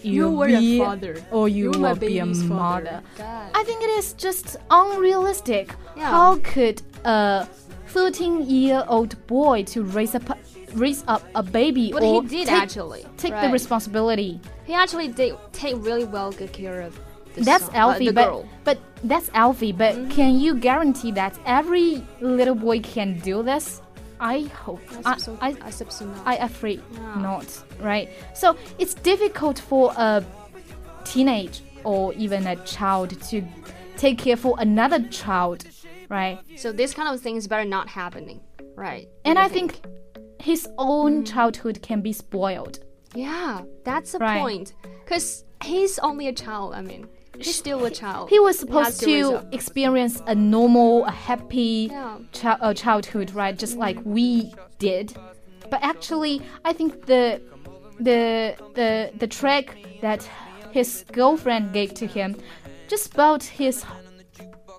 You 0.01 0.29
will 0.29 0.37
were 0.37 0.47
a 0.49 0.77
father. 0.79 1.23
or 1.31 1.47
you, 1.49 1.71
You 1.73 1.79
will 1.79 1.95
be 1.95 2.19
a 2.19 2.25
mother. 2.25 3.01
I 3.19 3.63
think 3.63 3.81
it 3.83 3.89
is 3.97 4.13
just 4.13 4.57
unrealistic. 4.69 5.73
Yeah. 5.95 6.09
How 6.09 6.37
could 6.43 6.81
a 7.05 7.47
13-year-old 7.93 9.15
boy 9.27 9.63
to 9.63 9.83
raise 9.83 10.15
up 10.15 10.29
raise 10.73 11.03
up 11.07 11.23
a 11.35 11.43
baby 11.43 11.91
But 11.91 12.03
or 12.03 12.21
he 12.21 12.27
did 12.27 12.47
take, 12.47 12.55
actually. 12.55 13.05
take 13.17 13.33
the 13.41 13.49
responsibility? 13.49 14.39
He 14.65 14.73
actually 14.73 15.07
did 15.09 15.35
take 15.53 15.75
really 15.77 16.05
well 16.05 16.31
good 16.31 16.51
care 16.53 16.81
of. 16.81 16.99
That's 17.35 17.65
son, 17.65 17.75
uh, 17.75 17.79
Alfie, 17.79 18.05
the 18.07 18.13
but. 18.13 18.45
But 18.63 18.79
that's 19.03 19.29
Alfie. 19.33 19.71
But 19.71 20.09
can 20.09 20.39
you 20.39 20.55
guarantee 20.55 21.11
that 21.11 21.37
every 21.45 22.03
little 22.19 22.55
boy 22.55 22.79
can 22.79 23.19
do 23.19 23.43
this? 23.43 23.81
I 24.19 24.41
hope. 24.65 24.81
I, 25.05 25.13
I, 25.13 25.17
so, 25.17 25.37
I, 25.41 25.55
I 25.61 25.69
suppose 25.69 26.01
not. 26.01 26.25
I 26.25 26.35
afraid 26.37 26.81
Yeah. 26.91 27.21
not, 27.21 27.63
right? 27.79 28.09
So 28.33 28.57
it's 28.79 28.95
difficult 28.95 29.59
for 29.59 29.93
a 29.95 30.23
teenage 31.05 31.61
or 31.83 32.13
even 32.13 32.47
a 32.47 32.55
child 32.65 33.21
to 33.29 33.43
take 33.97 34.17
care 34.17 34.35
for 34.35 34.55
another 34.59 34.99
child, 35.09 35.65
right? 36.09 36.39
so 36.55 36.71
this 36.71 36.93
kind 36.93 37.13
of 37.13 37.21
thing 37.21 37.35
is 37.35 37.47
better 37.47 37.65
not 37.65 37.87
happening, 37.87 38.41
right? 38.75 39.07
And 39.25 39.37
I 39.39 39.43
you 39.43 39.49
think 39.49 39.81
his 40.51 40.61
own 40.77 41.11
childhood 41.33 41.77
can 41.87 41.99
be 42.01 42.13
spoiled. 42.13 42.75
Yeah, 43.13 43.61
that's 43.83 44.11
the 44.13 44.19
Right. 44.19 44.39
point. 44.41 44.67
Because 45.03 45.27
he's 45.69 45.99
only 46.09 46.25
a 46.33 46.35
child. 46.43 46.69
I 46.79 46.81
mean, 46.89 47.03
he's 47.37 47.55
still 47.63 47.81
a 47.91 47.93
child. 48.01 48.29
He 48.35 48.39
was 48.47 48.55
supposed 48.63 48.99
to 49.01 49.05
to 49.05 49.29
experience 49.59 50.15
a 50.33 50.35
normal, 50.55 50.93
a 51.05 51.15
happy 51.29 51.89
Yeah. 51.91 52.17
chi- 52.39 52.59
uh, 52.67 52.73
childhood, 52.83 53.27
right? 53.41 53.55
Just 53.63 53.75
like 53.85 53.97
we 54.17 54.27
did. 54.87 55.05
But 55.71 55.79
actually, 55.91 56.35
I 56.69 56.71
think 56.77 56.91
the 57.13 57.23
the 58.09 58.21
the 58.79 58.89
the 59.21 59.27
trick 59.39 59.65
that 60.05 60.21
his 60.77 60.89
girlfriend 61.19 61.65
gave 61.77 61.91
to 62.01 62.05
him 62.17 62.29
just 62.91 63.05
about 63.13 63.43
his 63.61 63.75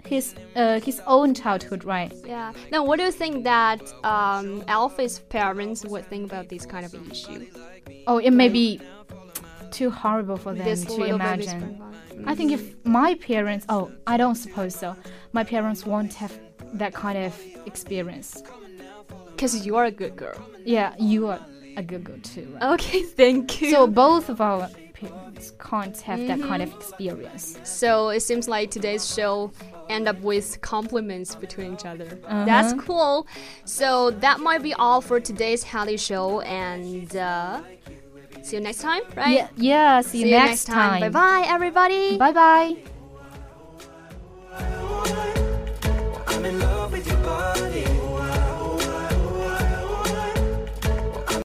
his 0.08 0.34
uh, 0.56 0.80
his 0.80 1.00
own 1.06 1.34
childhood, 1.34 1.84
right? 1.84 2.12
Yeah. 2.24 2.52
Now, 2.72 2.84
what 2.84 2.96
do 2.98 3.04
you 3.04 3.12
think 3.12 3.44
that 3.44 3.80
um, 4.04 4.64
Alfie's 4.68 5.18
parents 5.18 5.84
would 5.84 6.06
think 6.06 6.24
about 6.30 6.48
this 6.48 6.64
kind 6.66 6.84
of 6.86 6.94
issue? 7.10 7.46
Oh, 8.06 8.18
it 8.18 8.30
may 8.32 8.48
be 8.48 8.80
too 9.70 9.90
horrible 9.90 10.36
for 10.36 10.54
them 10.54 10.64
this 10.64 10.84
to 10.84 11.04
imagine. 11.04 11.82
I 12.26 12.34
think 12.34 12.52
if 12.52 12.74
my 12.84 13.14
parents, 13.14 13.66
oh, 13.68 13.92
I 14.06 14.16
don't 14.16 14.34
suppose 14.34 14.74
so. 14.74 14.96
My 15.32 15.44
parents 15.44 15.86
won't 15.86 16.14
have 16.14 16.32
that 16.74 16.92
kind 16.94 17.18
of 17.18 17.32
experience. 17.66 18.42
Because 19.30 19.64
you 19.64 19.76
are 19.76 19.84
a 19.84 19.90
good 19.90 20.16
girl. 20.16 20.40
Yeah, 20.64 20.94
you 20.98 21.28
are 21.28 21.40
a 21.76 21.82
good 21.82 22.02
girl 22.04 22.18
too. 22.22 22.48
Right? 22.54 22.74
Okay, 22.74 23.02
thank 23.22 23.60
you. 23.60 23.70
So 23.70 23.86
both 23.86 24.28
of 24.28 24.40
our 24.40 24.68
parents 24.94 25.52
can't 25.60 25.96
have 26.00 26.26
that 26.26 26.40
kind 26.40 26.62
of 26.62 26.74
experience. 26.74 27.58
So 27.62 28.08
it 28.08 28.20
seems 28.20 28.48
like 28.48 28.70
today's 28.70 29.14
show 29.14 29.52
end 29.88 30.08
up 30.08 30.20
with 30.20 30.60
compliments 30.60 31.34
between 31.34 31.74
each 31.74 31.86
other. 31.86 32.18
Uh 32.26 32.30
-huh. 32.30 32.46
That's 32.46 32.72
cool. 32.86 33.26
So 33.64 34.10
that 34.20 34.38
might 34.40 34.62
be 34.62 34.74
all 34.74 35.00
for 35.00 35.20
today's 35.20 35.64
Hallie 35.64 35.98
show, 35.98 36.40
and 36.40 37.16
uh, 37.16 37.60
see 38.42 38.56
you 38.56 38.62
next 38.62 38.80
time, 38.82 39.02
right? 39.16 39.36
Yeah, 39.36 39.48
yeah 39.56 40.02
see, 40.02 40.10
see 40.10 40.18
you, 40.18 40.26
you, 40.26 40.38
next, 40.38 40.50
next 40.50 40.64
time. 40.64 41.00
time. 41.00 41.00
Bye 41.00 41.14
bye, 41.20 41.44
everybody. 41.54 42.16
Bye 42.18 42.32
bye. 42.32 42.76
I'm 46.28 46.44
in 46.44 46.58
love 46.60 46.92
with 46.92 47.06
your 47.06 47.16
body. 47.18 48.47